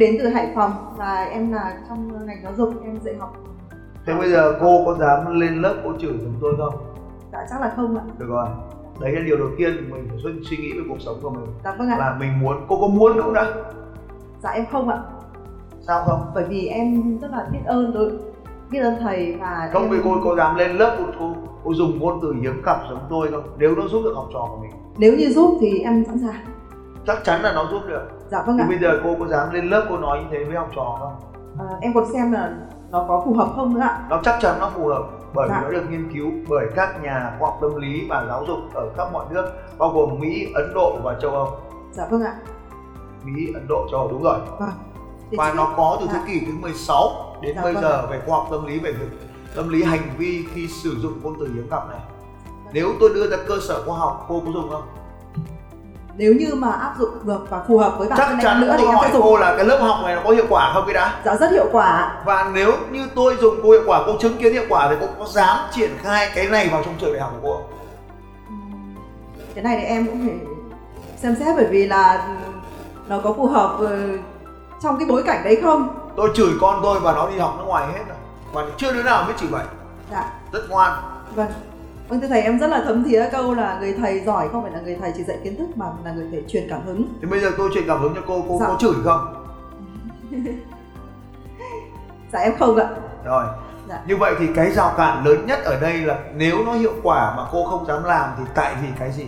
đến 0.00 0.16
từ 0.18 0.28
Hải 0.28 0.52
Phòng 0.54 0.72
và 0.96 1.24
em 1.24 1.52
là 1.52 1.78
trong 1.88 2.26
ngành 2.26 2.42
giáo 2.42 2.52
dục 2.56 2.74
em 2.84 3.00
dạy 3.00 3.14
học 3.20 3.36
Thế 4.06 4.14
bây 4.14 4.30
giờ 4.30 4.54
cô 4.60 4.82
có 4.86 4.94
dám 4.94 5.40
lên 5.40 5.62
lớp 5.62 5.74
cô 5.84 5.92
chửi 5.98 6.12
chúng 6.20 6.34
tôi 6.40 6.54
không? 6.58 6.74
dạ 7.32 7.38
chắc 7.50 7.60
là 7.60 7.72
không 7.76 7.96
ạ 7.98 8.02
Được 8.18 8.26
rồi. 8.28 8.46
Đấy 9.00 9.12
là 9.12 9.20
điều 9.26 9.38
đầu 9.38 9.48
tiên 9.58 9.90
mình 9.90 10.06
phải 10.08 10.18
suy, 10.44 10.56
nghĩ 10.56 10.72
về 10.72 10.84
cuộc 10.88 11.00
sống 11.00 11.18
của 11.22 11.30
mình. 11.30 11.46
dạ 11.64 11.74
vâng 11.78 11.88
ạ 11.88 11.96
Là 11.98 12.16
mình 12.20 12.40
muốn, 12.40 12.56
cô 12.68 12.80
có 12.80 12.86
muốn 12.86 13.20
không 13.22 13.34
đã? 13.34 13.46
dạ 14.42 14.50
em 14.50 14.64
không 14.72 14.88
ạ 14.88 14.98
Sao 15.80 16.04
không? 16.06 16.20
bởi 16.34 16.44
vì 16.48 16.66
em 16.66 17.18
rất 17.18 17.30
là 17.30 17.46
biết 17.52 17.58
ơn 17.64 17.94
đối 17.94 18.10
biết 18.70 18.78
ơn 18.80 18.94
thầy 19.00 19.36
và 19.40 19.70
Không 19.72 19.82
em... 19.82 19.90
vì 19.90 19.98
cô 20.04 20.20
có 20.24 20.36
dám 20.36 20.56
lên 20.56 20.70
lớp 20.76 20.96
cô, 20.98 21.04
cô, 21.18 21.34
cô 21.64 21.74
dùng 21.74 21.98
ngôn 21.98 22.18
từ 22.22 22.34
hiếm 22.42 22.62
cặp 22.64 22.76
giống 22.90 23.06
tôi 23.10 23.30
không? 23.30 23.42
Nếu 23.58 23.74
nó 23.76 23.88
giúp 23.88 24.00
được 24.04 24.12
học 24.16 24.28
trò 24.32 24.46
của 24.50 24.58
mình. 24.62 24.70
nếu 24.98 25.12
như 25.16 25.28
giúp 25.30 25.58
thì 25.60 25.78
em 25.80 26.04
sẵn 26.04 26.18
sàng 26.18 26.44
Chắc 27.06 27.24
chắn 27.24 27.42
là 27.42 27.52
nó 27.52 27.64
giúp 27.70 27.80
được. 27.88 28.02
dạ 28.30 28.42
vâng 28.46 28.56
Thì 28.56 28.62
ạ 28.64 28.66
bây 28.68 28.78
giờ 28.78 29.00
cô 29.04 29.16
có 29.20 29.26
dám 29.26 29.50
lên 29.52 29.70
lớp 29.70 29.86
cô 29.88 29.96
nói 29.96 30.18
như 30.18 30.24
thế 30.30 30.44
với 30.44 30.56
học 30.56 30.68
trò 30.76 30.96
không? 31.00 31.12
à, 31.58 31.66
em 31.80 31.92
còn 31.94 32.04
xem 32.12 32.32
là 32.32 32.52
nó 32.90 33.04
có 33.08 33.22
phù 33.26 33.34
hợp 33.34 33.48
không 33.56 33.74
nữa 33.74 33.80
ạ 33.80 34.06
Nó 34.10 34.20
chắc 34.24 34.38
chắn 34.40 34.56
nó 34.60 34.70
phù 34.74 34.86
hợp 34.88 35.02
bởi 35.34 35.48
Dạ. 35.48 35.60
nó 35.64 35.68
được 35.70 35.82
nghiên 35.90 36.12
cứu 36.14 36.30
bởi 36.48 36.66
các 36.76 37.02
nhà 37.02 37.36
khoa 37.38 37.48
học 37.50 37.58
tâm 37.60 37.76
lý 37.76 38.06
và 38.08 38.24
giáo 38.28 38.44
dục 38.48 38.58
ở 38.74 38.88
khắp 38.96 39.12
mọi 39.12 39.24
nước 39.30 39.44
bao 39.78 39.88
gồm 39.90 40.20
Mỹ, 40.20 40.46
Ấn 40.54 40.74
Độ 40.74 40.98
và 41.02 41.16
châu 41.22 41.30
Âu. 41.30 41.48
dạ 41.92 42.06
vâng 42.10 42.22
ạ 42.22 42.34
Mỹ, 43.24 43.46
Ấn 43.54 43.66
Độ, 43.68 43.86
châu 43.90 44.00
Âu 44.00 44.08
đúng 44.10 44.22
rồi. 44.22 44.38
vâng 44.58 44.70
và 45.32 45.52
nó 45.56 45.72
có 45.76 45.96
từ 46.00 46.06
dạ. 46.06 46.12
thế 46.12 46.32
kỷ 46.32 46.46
thứ 46.46 46.52
16 46.60 47.08
đến 47.42 47.56
Dạ 47.56 47.62
bây 47.62 47.72
vâng 47.74 47.82
giờ 47.82 48.06
về 48.10 48.20
khoa 48.26 48.36
học 48.38 48.46
tâm 48.50 48.66
lý 48.66 48.78
về 48.78 48.92
việc 48.92 49.08
tâm 49.56 49.68
lý 49.68 49.82
hành 49.84 50.02
vi 50.18 50.44
khi 50.54 50.68
sử 50.68 50.90
dụng 50.98 51.12
ngôn 51.22 51.34
từ 51.40 51.46
hiếm 51.54 51.66
gặp 51.70 51.88
này 51.90 52.00
nếu 52.72 52.88
tôi 53.00 53.10
đưa 53.14 53.30
ra 53.30 53.36
cơ 53.48 53.54
sở 53.68 53.82
khoa 53.86 53.98
học 53.98 54.24
cô 54.28 54.42
có 54.46 54.52
dùng 54.52 54.70
không 54.70 54.82
nếu 56.20 56.34
như 56.34 56.54
mà 56.54 56.70
áp 56.70 56.94
dụng 56.98 57.08
được 57.24 57.46
và 57.50 57.60
phù 57.68 57.78
hợp 57.78 57.94
với 57.98 58.08
bản 58.08 58.18
chắc 58.18 58.38
chắn 58.42 58.60
nữa 58.60 58.76
thì 58.78 58.84
em 58.84 58.96
sẽ 59.02 59.10
dùng. 59.12 59.22
cô 59.22 59.36
là 59.36 59.54
cái 59.56 59.64
lớp 59.64 59.78
học 59.80 59.96
này 60.04 60.14
nó 60.14 60.22
có 60.24 60.30
hiệu 60.30 60.44
quả 60.48 60.70
không 60.74 60.84
cái 60.86 60.94
đã 60.94 61.20
dạ 61.24 61.36
rất 61.36 61.50
hiệu 61.50 61.68
quả. 61.72 62.22
Và 62.24 62.50
nếu 62.54 62.72
như 62.90 63.08
tôi 63.14 63.36
dùng 63.40 63.54
cô 63.62 63.70
hiệu 63.70 63.82
quả 63.86 64.02
cô 64.06 64.12
chứng 64.20 64.36
kiến 64.36 64.52
hiệu 64.52 64.64
quả 64.68 64.88
thì 64.90 64.96
cô 65.00 65.06
có 65.18 65.24
dám 65.24 65.58
triển 65.72 65.90
khai 66.02 66.30
cái 66.34 66.46
này 66.46 66.68
vào 66.72 66.82
trong 66.84 66.94
trường 67.00 67.12
đại 67.12 67.22
học 67.22 67.32
của 67.42 67.48
cô 67.48 67.60
cái 69.54 69.64
này 69.64 69.78
thì 69.80 69.86
em 69.86 70.06
cũng 70.06 70.26
phải 70.26 70.36
xem 71.16 71.36
xét 71.38 71.56
bởi 71.56 71.66
vì 71.70 71.86
là 71.86 72.28
nó 73.08 73.20
có 73.24 73.32
phù 73.32 73.46
hợp 73.46 73.76
ờ, 73.78 73.98
trong 74.82 74.98
cái 74.98 75.08
bối 75.08 75.22
cảnh 75.26 75.40
đấy 75.44 75.60
không? 75.62 75.88
Tôi 76.16 76.30
chửi 76.34 76.50
con 76.60 76.80
tôi 76.82 77.00
và 77.00 77.12
nó 77.12 77.30
đi 77.30 77.38
học 77.38 77.54
nước 77.58 77.64
ngoài 77.66 77.86
hết 77.92 78.04
rồi. 78.08 78.16
Và 78.52 78.62
chưa 78.76 78.92
đứa 78.92 79.02
nào 79.02 79.24
biết 79.28 79.34
chửi 79.40 79.48
vậy 79.48 79.64
dạ. 80.10 80.24
Rất 80.52 80.70
ngoan. 80.70 80.92
Vâng 81.34 81.48
vâng 82.10 82.20
thưa 82.20 82.28
thầy 82.28 82.42
em 82.42 82.58
rất 82.58 82.66
là 82.66 82.82
thấm 82.84 83.04
thía 83.04 83.28
câu 83.32 83.54
là 83.54 83.78
người 83.80 83.92
thầy 83.92 84.20
giỏi 84.20 84.48
không 84.48 84.62
phải 84.62 84.72
là 84.72 84.80
người 84.80 84.96
thầy 85.00 85.12
chỉ 85.16 85.22
dạy 85.24 85.38
kiến 85.44 85.56
thức 85.56 85.68
mà 85.76 85.86
là 86.04 86.12
người 86.12 86.28
thầy 86.30 86.44
truyền 86.48 86.66
cảm 86.70 86.80
hứng 86.86 87.04
thì 87.20 87.26
bây 87.28 87.40
giờ 87.40 87.50
tôi 87.58 87.70
truyền 87.74 87.84
cảm 87.86 88.00
hứng 88.00 88.14
cho 88.14 88.20
cô 88.26 88.44
cô 88.48 88.58
Dạ. 88.60 88.66
có 88.66 88.76
chửi 88.80 88.94
không 89.04 89.46
dạ 92.32 92.38
em 92.38 92.52
không 92.58 92.76
ạ 92.76 92.88
Rồi. 93.24 93.44
Dạ. 93.88 94.02
Như 94.06 94.16
vậy 94.16 94.34
thì 94.38 94.46
cái 94.54 94.70
rào 94.72 94.94
cản 94.96 95.26
lớn 95.26 95.46
nhất 95.46 95.58
ở 95.64 95.80
đây 95.80 95.92
là 95.92 96.18
nếu 96.34 96.64
nó 96.66 96.72
hiệu 96.72 96.92
quả 97.02 97.34
mà 97.36 97.42
cô 97.52 97.64
không 97.66 97.86
dám 97.86 98.04
làm 98.04 98.30
thì 98.38 98.44
tại 98.54 98.74
vì 98.82 98.88
cái 98.98 99.12
gì? 99.12 99.26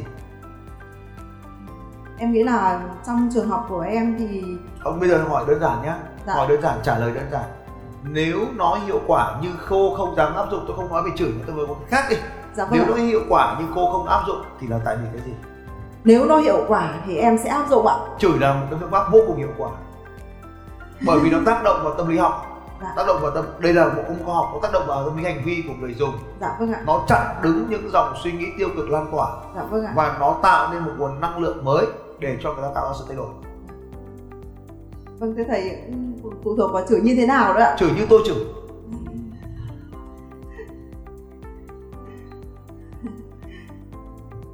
em 2.18 2.32
nghĩ 2.32 2.42
là 2.42 2.80
trong 3.06 3.28
trường 3.34 3.48
học 3.48 3.66
của 3.68 3.80
em 3.80 4.16
thì 4.18 4.44
Ông 4.84 5.00
bây 5.00 5.08
giờ 5.08 5.24
hỏi 5.28 5.44
đơn 5.48 5.60
giản 5.60 5.82
nhé. 5.82 5.94
Dạ. 6.26 6.34
Hỏi 6.34 6.46
đơn 6.48 6.62
giản, 6.62 6.78
trả 6.82 6.98
lời 6.98 7.12
đơn 7.14 7.24
giản. 7.32 7.44
Nếu 8.04 8.38
nó 8.54 8.78
hiệu 8.86 9.00
quả 9.06 9.38
nhưng 9.42 9.52
cô 9.68 9.94
không 9.96 10.14
dám 10.16 10.34
áp 10.34 10.46
dụng, 10.50 10.64
tôi 10.66 10.76
không 10.76 10.88
nói 10.88 11.02
về 11.02 11.10
chửi 11.16 11.32
tôi 11.46 11.56
nói 11.56 11.66
một 11.66 11.76
cái 11.90 12.02
khác 12.02 12.06
đi. 12.10 12.16
Dạ 12.56 12.64
vâng 12.64 12.78
Nếu 12.78 12.86
nó 12.88 12.94
hiệu 12.94 13.20
quả 13.28 13.56
nhưng 13.58 13.68
cô 13.74 13.92
không 13.92 14.06
áp 14.06 14.22
dụng 14.26 14.42
thì 14.60 14.66
là 14.66 14.80
tại 14.84 14.96
vì 14.96 15.08
cái 15.12 15.26
gì? 15.26 15.32
nếu 16.04 16.24
nó 16.24 16.38
hiệu 16.38 16.64
quả 16.68 16.94
thì 17.06 17.16
em 17.16 17.38
sẽ 17.38 17.48
áp 17.50 17.66
dụng 17.70 17.86
ạ 17.86 17.96
Chửi 18.18 18.38
là 18.38 18.54
một 18.54 18.66
cái 18.70 18.78
phương 18.80 18.90
pháp 18.90 19.12
vô 19.12 19.18
cùng 19.26 19.36
hiệu 19.36 19.48
quả. 19.58 19.70
Bởi 21.06 21.18
vì 21.18 21.30
nó 21.30 21.38
tác 21.46 21.62
động 21.64 21.80
vào 21.84 21.94
tâm 21.94 22.08
lý 22.08 22.18
học. 22.18 22.48
Dạ. 22.82 22.92
Tác 22.96 23.06
động 23.06 23.18
vào 23.22 23.30
tâm 23.30 23.44
đây 23.58 23.72
là 23.74 23.84
một 23.84 24.02
công 24.08 24.24
khoa 24.24 24.34
học 24.34 24.50
có 24.52 24.58
tác 24.62 24.72
động 24.72 24.82
vào 24.86 25.04
tâm 25.04 25.16
lý 25.16 25.24
hành 25.24 25.42
vi 25.44 25.64
của 25.68 25.74
người 25.80 25.94
dùng. 25.94 26.12
dạ 26.40 26.56
vâng 26.60 26.72
ạ 26.72 26.82
Nó 26.86 27.04
chặn 27.08 27.36
đứng 27.42 27.66
những 27.70 27.90
dòng 27.90 28.14
suy 28.22 28.32
nghĩ 28.32 28.46
tiêu 28.58 28.68
cực 28.76 28.90
lan 28.90 29.06
tỏa 29.12 29.26
dạ 29.56 29.62
vâng 29.62 29.84
ạ 29.84 29.92
và 29.96 30.16
nó 30.20 30.36
tạo 30.42 30.72
nên 30.72 30.82
một 30.82 30.90
nguồn 30.98 31.20
năng 31.20 31.38
lượng 31.38 31.64
mới 31.64 31.86
để 32.18 32.36
cho 32.42 32.54
người 32.54 32.62
ta 32.62 32.68
tạo 32.74 32.86
ra 32.86 32.92
sự 32.98 33.04
thay 33.08 33.16
đổi 33.16 33.28
vâng 35.18 35.34
thưa 35.36 35.44
thầy 35.48 35.76
phụ 36.44 36.56
thuộc 36.56 36.72
vào 36.72 36.84
chửi 36.88 37.00
như 37.00 37.14
thế 37.14 37.26
nào 37.26 37.54
đó 37.54 37.60
ạ 37.60 37.76
chửi 37.78 37.90
như 37.96 38.06
tôi 38.10 38.20
chửi 38.26 38.44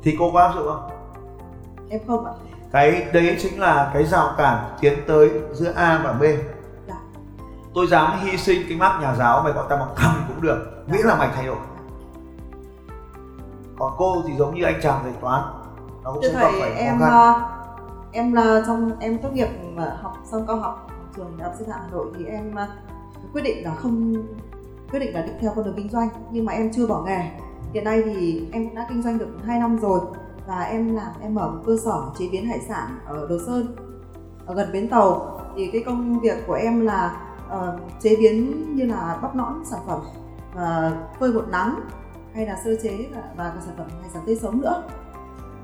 thì 0.09 0.17
cô 0.19 0.31
có 0.33 0.41
áp 0.41 0.55
dụng 0.55 0.67
không? 0.67 0.91
Em 1.91 2.01
không 2.07 2.25
ạ. 2.25 2.33
Cái 2.73 3.07
đấy 3.13 3.37
chính 3.41 3.61
là 3.61 3.91
cái 3.95 4.05
rào 4.05 4.35
cản 4.39 4.77
tiến 4.81 4.99
tới 5.07 5.31
giữa 5.53 5.73
a 5.77 6.01
và 6.05 6.13
b. 6.13 6.23
Dạ. 6.89 6.95
tôi 7.75 7.87
dám 7.87 8.13
hy 8.21 8.37
sinh 8.37 8.63
cái 8.69 8.79
mác 8.79 8.99
nhà 9.01 9.15
giáo 9.15 9.43
mày 9.45 9.53
gọi 9.53 9.67
tao 9.69 9.79
bằng 9.79 9.89
thằng 9.97 10.25
cũng 10.29 10.43
được. 10.43 10.85
Miễn 10.87 11.01
là 11.07 11.15
mày 11.15 11.29
thay 11.35 11.47
đổi. 11.47 11.57
Còn 13.79 13.93
cô 13.97 14.23
thì 14.27 14.35
giống 14.37 14.55
như 14.55 14.65
anh 14.65 14.81
chàng 14.83 15.01
thầy 15.03 15.13
toán. 15.21 15.43
Nó 16.05 16.13
cũng 16.13 16.23
phải 16.35 16.73
em 16.77 16.99
khó 16.99 17.33
ờ, 17.33 17.41
em 18.13 18.33
là 18.33 18.63
trong 18.67 18.91
em 19.01 19.19
tốt 19.19 19.29
nghiệp 19.33 19.49
ờ, 19.77 19.97
học 20.03 20.17
xong 20.31 20.47
cao 20.47 20.57
học 20.57 20.91
trường 21.17 21.37
đại 21.39 21.49
học 21.49 21.57
sư 21.59 21.65
phạm 21.71 21.81
hà 21.81 21.89
nội 21.93 22.07
thì 22.19 22.25
em 22.25 22.55
ờ, 22.55 22.67
quyết 23.33 23.43
định 23.43 23.65
là 23.65 23.75
không 23.75 24.15
quyết 24.91 24.99
định 24.99 25.15
là 25.15 25.23
định 25.23 25.39
theo 25.41 25.53
con 25.57 25.65
đường 25.65 25.75
kinh 25.77 25.89
doanh. 25.89 26.09
Nhưng 26.31 26.45
mà 26.45 26.53
em 26.53 26.71
chưa 26.75 26.87
bỏ 26.87 27.03
nghề 27.07 27.31
hiện 27.73 27.85
nay 27.85 28.03
thì 28.05 28.49
em 28.53 28.67
cũng 28.67 28.75
đã 28.75 28.87
kinh 28.89 29.03
doanh 29.03 29.19
được 29.19 29.29
2 29.45 29.59
năm 29.59 29.79
rồi 29.79 30.01
và 30.47 30.61
em 30.61 30.97
làm 30.97 31.13
em 31.21 31.35
mở 31.35 31.49
một 31.49 31.63
cơ 31.67 31.77
sở 31.85 32.03
chế 32.19 32.29
biến 32.33 32.47
hải 32.47 32.61
sản 32.69 32.99
ở 33.07 33.27
Đồ 33.31 33.39
Sơn 33.47 33.77
ở 34.47 34.55
gần 34.55 34.73
bến 34.73 34.89
tàu. 34.89 35.41
Thì 35.57 35.71
cái 35.73 35.83
công 35.87 36.21
việc 36.21 36.47
của 36.47 36.55
em 36.55 36.81
là 36.81 37.17
uh, 37.47 37.81
chế 38.01 38.17
biến 38.17 38.65
như 38.77 38.87
là 38.87 39.19
bắp 39.23 39.37
nõn 39.37 39.65
sản 39.65 39.81
phẩm 39.87 40.01
và 40.55 40.93
phơi 41.21 41.33
bột 41.33 41.49
nắng 41.49 41.81
hay 42.35 42.47
là 42.47 42.61
sơ 42.65 42.77
chế 42.83 43.07
và, 43.15 43.23
và 43.37 43.53
sản 43.67 43.75
phẩm 43.79 43.87
hải 44.01 44.11
sản 44.11 44.23
tươi 44.27 44.37
sống 44.37 44.61
nữa. 44.61 44.83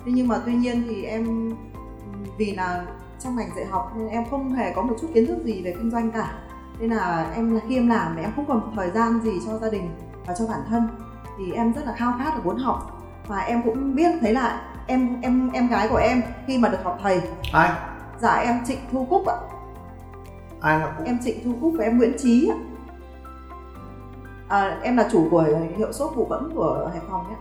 Thế 0.05 0.13
nhưng 0.15 0.29
mà 0.29 0.41
tuy 0.47 0.55
nhiên 0.55 0.83
thì 0.89 1.05
em 1.05 1.53
vì 2.39 2.55
là 2.55 2.87
trong 3.21 3.37
ngành 3.37 3.51
dạy 3.57 3.65
học 3.65 3.93
nên 3.97 4.09
em 4.09 4.25
không 4.31 4.53
hề 4.53 4.73
có 4.73 4.83
một 4.83 4.95
chút 5.01 5.09
kiến 5.15 5.27
thức 5.27 5.39
gì 5.45 5.63
về 5.63 5.75
kinh 5.79 5.91
doanh 5.91 6.11
cả. 6.11 6.39
Nên 6.81 6.91
là 6.91 7.33
em 7.35 7.61
khi 7.69 7.77
em 7.77 7.89
làm 7.89 8.13
thì 8.17 8.23
em 8.23 8.33
không 8.37 8.47
còn 8.49 8.73
thời 8.77 8.91
gian 8.91 9.21
gì 9.21 9.33
cho 9.47 9.59
gia 9.59 9.71
đình 9.71 9.91
và 10.27 10.35
cho 10.39 10.47
bản 10.47 10.61
thân 10.69 10.89
thì 11.39 11.53
em 11.53 11.73
rất 11.73 11.87
là 11.87 11.93
khao 11.93 12.15
khát 12.19 12.35
và 12.35 12.41
muốn 12.45 12.57
học. 12.57 13.03
Và 13.27 13.39
em 13.39 13.63
cũng 13.63 13.95
biết 13.95 14.11
thấy 14.21 14.33
là 14.33 14.63
em 14.87 15.21
em 15.23 15.51
em 15.53 15.69
gái 15.69 15.89
của 15.89 15.97
em 15.97 16.23
khi 16.47 16.59
mà 16.59 16.69
được 16.69 16.85
học 16.85 16.99
thầy. 17.03 17.21
Ai? 17.53 17.71
Dạ 18.21 18.35
em 18.35 18.61
Trịnh 18.67 18.79
Thu 18.93 19.07
Cúc 19.11 19.27
ạ. 19.27 19.37
Ai 20.61 20.79
là 20.79 20.95
cũng 20.97 21.07
em 21.07 21.19
Trịnh 21.25 21.45
Thu 21.45 21.53
Cúc 21.61 21.75
và 21.79 21.85
em 21.85 21.99
Nguyễn 21.99 22.13
Trí 22.19 22.51
ạ. 22.51 22.57
À, 24.49 24.79
em 24.83 24.97
là 24.97 25.09
chủ 25.13 25.29
của 25.31 25.45
hiệu 25.77 25.93
shop 25.93 26.17
vụ 26.17 26.25
bẫm 26.25 26.53
của 26.55 26.91
Hải 26.93 27.03
Phòng 27.11 27.25
nhé. 27.31 27.37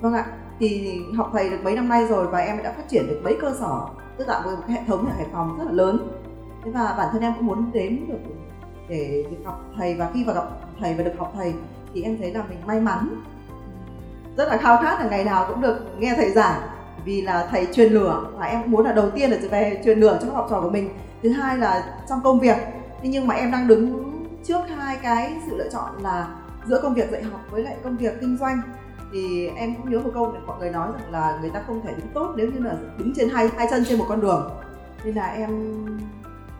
Vâng 0.00 0.14
ạ. 0.14 0.26
Thì 0.58 1.00
học 1.16 1.30
thầy 1.32 1.50
được 1.50 1.58
mấy 1.64 1.76
năm 1.76 1.88
nay 1.88 2.06
rồi 2.06 2.26
và 2.26 2.38
em 2.38 2.62
đã 2.62 2.72
phát 2.72 2.88
triển 2.88 3.06
được 3.08 3.20
mấy 3.24 3.38
cơ 3.40 3.54
sở 3.60 3.80
tức 4.16 4.28
là 4.28 4.42
với 4.44 4.56
một 4.56 4.62
cái 4.66 4.76
hệ 4.76 4.82
thống 4.86 5.06
ở 5.06 5.12
Hải 5.16 5.26
Phòng 5.32 5.58
rất 5.58 5.64
là 5.64 5.72
lớn. 5.72 6.10
Thế 6.64 6.70
và 6.70 6.94
bản 6.98 7.08
thân 7.12 7.22
em 7.22 7.32
cũng 7.36 7.46
muốn 7.46 7.70
đến 7.72 8.04
được 8.08 8.18
để 8.88 9.24
được 9.30 9.36
học 9.44 9.64
thầy 9.76 9.94
và 9.94 10.10
khi 10.14 10.24
vào 10.24 10.34
gặp 10.34 10.44
thầy 10.80 10.94
và 10.94 11.04
được 11.04 11.14
học 11.18 11.32
thầy 11.36 11.54
thì 11.98 12.04
em 12.04 12.18
thấy 12.18 12.32
là 12.32 12.42
mình 12.48 12.58
may 12.66 12.80
mắn. 12.80 13.22
Rất 14.36 14.48
là 14.48 14.56
khao 14.56 14.76
khát 14.76 15.00
là 15.00 15.08
ngày 15.10 15.24
nào 15.24 15.44
cũng 15.48 15.60
được 15.60 15.76
nghe 15.98 16.14
thầy 16.16 16.30
giảng 16.30 16.60
vì 17.04 17.22
là 17.22 17.48
thầy 17.50 17.66
truyền 17.72 17.92
lửa 17.92 18.26
và 18.38 18.46
em 18.46 18.62
muốn 18.66 18.84
là 18.84 18.92
đầu 18.92 19.10
tiên 19.10 19.30
là 19.30 19.36
về 19.50 19.82
truyền 19.84 20.00
lửa 20.00 20.18
cho 20.22 20.28
các 20.28 20.34
học 20.34 20.46
trò 20.50 20.60
của 20.60 20.70
mình. 20.70 20.90
Thứ 21.22 21.28
hai 21.28 21.58
là 21.58 21.98
trong 22.08 22.20
công 22.24 22.40
việc. 22.40 22.56
Thế 23.02 23.08
nhưng 23.08 23.26
mà 23.26 23.34
em 23.34 23.52
đang 23.52 23.68
đứng 23.68 24.12
trước 24.44 24.60
hai 24.76 24.96
cái 25.02 25.36
sự 25.46 25.56
lựa 25.56 25.68
chọn 25.72 26.02
là 26.02 26.28
giữa 26.66 26.80
công 26.82 26.94
việc 26.94 27.10
dạy 27.10 27.22
học 27.22 27.40
với 27.50 27.62
lại 27.62 27.76
công 27.84 27.96
việc 27.96 28.20
kinh 28.20 28.36
doanh. 28.40 28.60
Thì 29.12 29.48
em 29.48 29.74
cũng 29.74 29.90
nhớ 29.90 29.98
một 29.98 30.10
câu 30.14 30.34
mọi 30.46 30.58
người 30.58 30.70
nói 30.70 30.88
rằng 30.92 31.12
là 31.12 31.38
người 31.40 31.50
ta 31.50 31.62
không 31.66 31.80
thể 31.84 31.94
đứng 31.96 32.08
tốt 32.14 32.32
nếu 32.36 32.46
như 32.50 32.58
là 32.60 32.74
đứng 32.98 33.12
trên 33.16 33.28
hai 33.28 33.48
hai 33.56 33.66
chân 33.70 33.84
trên 33.88 33.98
một 33.98 34.06
con 34.08 34.20
đường. 34.20 34.50
Nên 35.04 35.14
là 35.14 35.26
em 35.26 35.74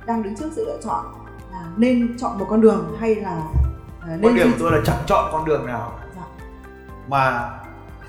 đang 0.07 0.23
đứng 0.23 0.37
trước 0.37 0.49
sự 0.53 0.65
lựa 0.67 0.79
chọn 0.85 1.05
là 1.53 1.65
nên 1.77 2.17
chọn 2.19 2.39
một 2.39 2.47
con 2.49 2.61
đường 2.61 2.97
hay 3.01 3.15
là 3.15 3.43
uh, 4.15 4.25
quan 4.25 4.35
nên 4.35 4.35
điểm 4.35 4.53
của 4.53 4.57
tôi 4.59 4.73
là 4.73 4.79
chẳng 4.85 5.03
chọn 5.07 5.29
con 5.33 5.45
đường 5.45 5.67
nào. 5.67 5.99
Dạ. 6.17 6.23
mà 7.09 7.51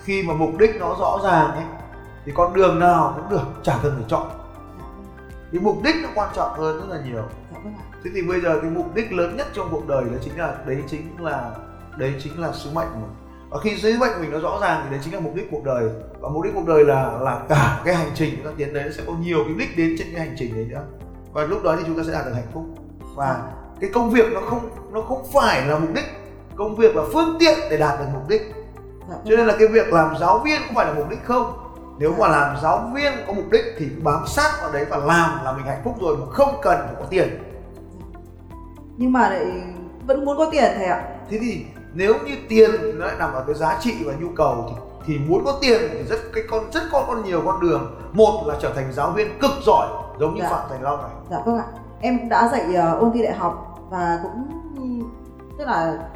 khi 0.04 0.24
mà 0.24 0.34
mục 0.34 0.50
đích 0.60 0.76
nó 0.80 0.96
rõ 1.00 1.20
ràng 1.24 1.52
ấy 1.52 1.64
thì 2.26 2.32
con 2.36 2.54
đường 2.54 2.80
nào 2.80 3.14
cũng 3.16 3.30
được 3.30 3.64
chả 3.64 3.80
cần 3.84 3.96
phải 3.96 4.06
chọn. 4.08 4.28
Dạ, 4.80 4.86
cái 5.52 5.62
mục 5.62 5.78
đích 5.84 5.96
nó 6.04 6.10
quan 6.16 6.30
trọng 6.36 6.60
hơn 6.60 6.78
rất 6.78 6.96
là 6.96 7.02
nhiều. 7.06 7.24
Dạ 7.52 7.60
vâng 7.64 7.74
thế 8.04 8.12
thì 8.14 8.22
bây 8.22 8.42
giờ 8.42 8.60
cái 8.62 8.72
mục 8.72 8.96
đích 8.96 9.14
lớn 9.14 9.38
nhất 9.38 9.48
trong 9.54 9.68
cuộc 9.72 9.88
đời 9.88 10.04
đó 10.04 10.18
chính 10.24 10.40
là 10.40 10.56
đấy 10.66 10.84
chính 10.88 11.24
là 11.24 11.52
đấy 11.98 12.14
chính 12.20 12.42
là 12.42 12.52
sứ 12.52 12.70
mệnh 12.74 12.88
của 12.94 13.00
mình. 13.00 13.16
Và 13.50 13.60
khi 13.60 13.78
sứ 13.78 13.98
mệnh 14.00 14.10
của 14.14 14.22
mình 14.22 14.32
nó 14.32 14.40
rõ 14.40 14.60
ràng 14.62 14.82
thì 14.84 14.92
đấy 14.92 15.00
chính 15.04 15.14
là 15.14 15.20
mục 15.20 15.36
đích 15.36 15.48
cuộc 15.52 15.64
đời. 15.64 15.90
Và 16.20 16.30
mục 16.30 16.44
đích 16.44 16.54
cuộc 16.56 16.68
đời 16.68 16.86
là 16.86 17.12
là 17.22 17.42
cả 17.50 17.82
cái 17.86 17.96
hành 17.96 18.12
trình 18.16 18.34
chúng 18.36 18.46
ta 18.46 18.52
tiến 18.58 18.74
đến 18.74 18.94
sẽ 18.94 19.04
có 19.08 19.14
nhiều 19.14 19.44
cái 19.46 19.54
đích 19.58 19.78
đến 19.78 19.96
trên 20.00 20.08
cái 20.12 20.28
hành 20.28 20.36
trình 20.40 20.56
đấy 20.56 20.66
nữa. 20.70 20.84
Và 21.32 21.44
lúc 21.44 21.64
đó 21.64 21.76
thì 21.78 21.84
chúng 21.88 21.98
ta 21.98 22.04
sẽ 22.08 22.14
đạt 22.14 22.26
được 22.26 22.32
hạnh 22.36 22.48
phúc. 22.54 22.66
Và 23.16 23.42
cái 23.82 23.90
công 23.94 24.10
việc 24.10 24.26
nó 24.34 24.42
không 24.50 24.70
nó 24.92 25.02
không 25.02 25.24
phải 25.34 25.66
là 25.68 25.80
mục 25.80 25.90
đích. 25.94 26.06
Công 26.56 26.76
việc 26.76 26.96
là 26.96 27.04
phương 27.14 27.38
tiện 27.40 27.60
để 27.70 27.78
đạt 27.78 28.00
được 28.00 28.06
mục 28.14 28.28
đích. 28.28 28.42
Dạ 29.10 29.16
cho 29.26 29.36
nên 29.38 29.46
là 29.48 29.56
cái 29.60 29.68
việc 29.68 29.94
làm 29.94 30.16
giáo 30.20 30.40
viên 30.40 30.62
cũng 30.68 30.76
phải 30.76 30.86
là 30.86 30.94
mục 30.94 31.10
đích 31.10 31.24
không? 31.26 31.54
Nếu 31.98 32.14
mà 32.20 32.28
làm 32.28 32.56
giáo 32.64 32.92
viên 32.94 33.14
có 33.28 33.34
mục 33.34 33.46
đích 33.52 33.64
thì 33.78 33.90
bám 34.04 34.24
sát 34.28 34.52
vào 34.62 34.72
đấy 34.72 34.86
và 34.90 34.98
làm 34.98 35.44
là 35.46 35.52
mình 35.52 35.66
hạnh 35.66 35.82
phúc 35.84 35.96
rồi 36.02 36.18
mà 36.18 36.26
không 36.32 36.50
cần 36.62 36.78
phải 36.86 36.96
có 37.00 37.06
tiền. 37.10 37.44
Nhưng 38.98 39.12
mà 39.12 39.30
lại 39.30 39.46
vẫn 40.08 40.26
muốn 40.26 40.38
có 40.38 40.46
tiền 40.52 40.72
thầy 40.78 40.86
ạ. 40.86 41.04
Thế 41.30 41.38
thì 41.42 41.66
nếu 41.94 42.14
như 42.26 42.36
tiền 42.50 42.72
nó 43.00 43.06
lại 43.06 43.16
nằm 43.20 43.34
ở 43.34 43.44
cái 43.48 43.56
giá 43.56 43.78
trị 43.82 43.94
và 44.06 44.14
nhu 44.20 44.30
cầu 44.36 44.66
thì 44.70 44.76
thì 45.06 45.18
muốn 45.28 45.46
có 45.46 45.58
tiền 45.62 45.82
thì 45.92 46.04
rất 46.04 46.20
cái 46.34 46.44
con 46.50 46.72
rất 46.72 46.84
có 46.92 47.06
con 47.08 47.24
nhiều 47.24 47.42
con 47.46 47.60
đường. 47.60 47.96
Một 48.14 48.44
là 48.48 48.56
trở 48.62 48.74
thành 48.74 48.94
giáo 48.94 49.12
viên 49.12 49.40
cực 49.40 49.52
giỏi 49.66 49.88
giống 50.20 50.36
như 50.36 50.42
Dạ. 50.42 50.50
phạm 50.50 50.70
thành 50.70 50.82
long 50.84 51.02
này. 51.02 51.12
Dạ 51.30 51.38
vâng 51.46 51.58
ạ. 51.58 51.64
Em 52.02 52.30
đã 52.30 52.50
dạy 52.52 52.76
ờ, 52.76 52.98
ôn 53.00 53.12
thi 53.14 53.22
đại 53.24 53.34
học 53.34 53.69
và 53.90 54.20
cũng 54.24 54.50
tức 55.58 55.66
là 55.66 56.10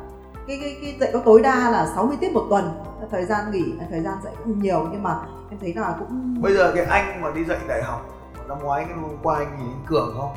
cái 0.48 0.60
cái 0.62 0.78
cái 0.82 0.96
dạy 1.00 1.10
có 1.14 1.20
tối 1.26 1.42
đa 1.42 1.70
là 1.70 1.88
60 1.96 2.18
tiết 2.22 2.32
một 2.34 2.46
tuần. 2.50 2.84
Thời 3.12 3.26
gian 3.26 3.52
nghỉ 3.52 3.74
thời 3.90 4.02
gian 4.02 4.18
dạy 4.24 4.34
cũng 4.44 4.62
nhiều 4.62 4.88
nhưng 4.92 5.04
mà 5.04 5.20
em 5.50 5.60
thấy 5.60 5.74
là 5.74 5.96
cũng 6.00 6.42
bây 6.42 6.54
giờ 6.54 6.72
cái 6.76 6.86
anh 6.86 7.22
mà 7.22 7.32
đi 7.32 7.46
dạy 7.46 7.60
đại 7.68 7.84
học 7.84 8.06
năm 8.48 8.58
ngoái 8.64 8.86
cái 8.86 8.94
hôm 8.98 9.18
qua 9.24 9.38
anh 9.38 9.58
nhìn 9.58 9.68
anh 9.68 9.86
cường 9.86 10.16
không? 10.18 10.32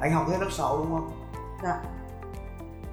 Anh 0.00 0.12
học 0.12 0.28
hết 0.30 0.36
lớp 0.40 0.50
6 0.50 0.78
đúng 0.78 0.90
không? 0.90 1.10
Dạ. 1.62 1.80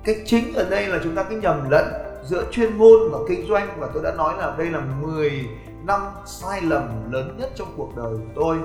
Cái 0.03 0.21
chính 0.25 0.53
ở 0.53 0.69
đây 0.69 0.87
là 0.87 0.99
chúng 1.03 1.15
ta 1.15 1.23
cứ 1.23 1.41
nhầm 1.41 1.69
lẫn 1.69 1.85
giữa 2.25 2.43
chuyên 2.51 2.77
môn 2.77 2.99
và 3.11 3.19
kinh 3.29 3.47
doanh 3.47 3.67
và 3.77 3.87
tôi 3.93 4.03
đã 4.03 4.11
nói 4.11 4.33
là 4.37 4.55
đây 4.57 4.69
là 4.69 4.79
10 5.01 5.49
năm 5.83 6.01
sai 6.25 6.61
lầm 6.61 7.11
lớn 7.11 7.37
nhất 7.37 7.49
trong 7.55 7.67
cuộc 7.77 7.97
đời 7.97 8.13
của 8.13 8.31
tôi. 8.35 8.57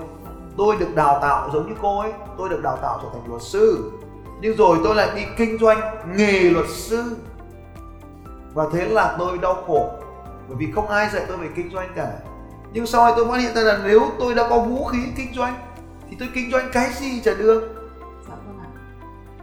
Tôi 0.56 0.76
được 0.76 0.94
đào 0.94 1.18
tạo 1.22 1.50
giống 1.52 1.68
như 1.68 1.74
cô 1.82 2.00
ấy 2.00 2.12
tôi 2.38 2.48
được 2.48 2.62
đào 2.62 2.76
tạo 2.76 2.98
trở 3.02 3.08
thành 3.12 3.28
luật 3.28 3.42
sư 3.42 3.90
nhưng 4.44 4.56
rồi 4.56 4.78
tôi 4.84 4.94
lại 4.94 5.08
đi 5.16 5.22
kinh 5.36 5.58
doanh 5.58 5.80
nghề 6.16 6.40
luật 6.40 6.66
sư. 6.68 7.16
Và 8.52 8.64
thế 8.72 8.84
là 8.88 9.16
tôi 9.18 9.38
đau 9.38 9.64
khổ. 9.66 9.90
Bởi 10.48 10.56
vì 10.56 10.72
không 10.72 10.88
ai 10.88 11.10
dạy 11.12 11.24
tôi 11.28 11.36
về 11.36 11.48
kinh 11.56 11.70
doanh 11.70 11.88
cả. 11.96 12.12
Nhưng 12.72 12.86
sau 12.86 13.04
này 13.04 13.12
tôi 13.16 13.26
phát 13.26 13.38
hiện 13.38 13.54
ra 13.54 13.62
là 13.62 13.78
nếu 13.84 14.00
tôi 14.18 14.34
đã 14.34 14.48
có 14.48 14.58
vũ 14.58 14.84
khí 14.84 14.98
kinh 15.16 15.34
doanh 15.34 15.54
thì 16.10 16.16
tôi 16.20 16.28
kinh 16.34 16.50
doanh 16.50 16.68
cái 16.72 16.92
gì 16.92 17.20
chả 17.20 17.34
được. 17.34 17.90
Dạ 18.28 18.34
vâng 18.46 18.60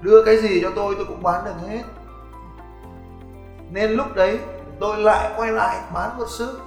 đưa 0.01 0.23
cái 0.25 0.37
gì 0.37 0.59
cho 0.61 0.71
tôi 0.75 0.95
tôi 0.95 1.05
cũng 1.05 1.23
bán 1.23 1.45
được 1.45 1.67
hết. 1.69 1.83
Nên 3.71 3.91
lúc 3.91 4.15
đấy 4.15 4.39
tôi 4.79 4.97
lại 4.97 5.31
quay 5.37 5.51
lại 5.51 5.81
bán 5.93 6.17
luật 6.17 6.29
sư. 6.29 6.59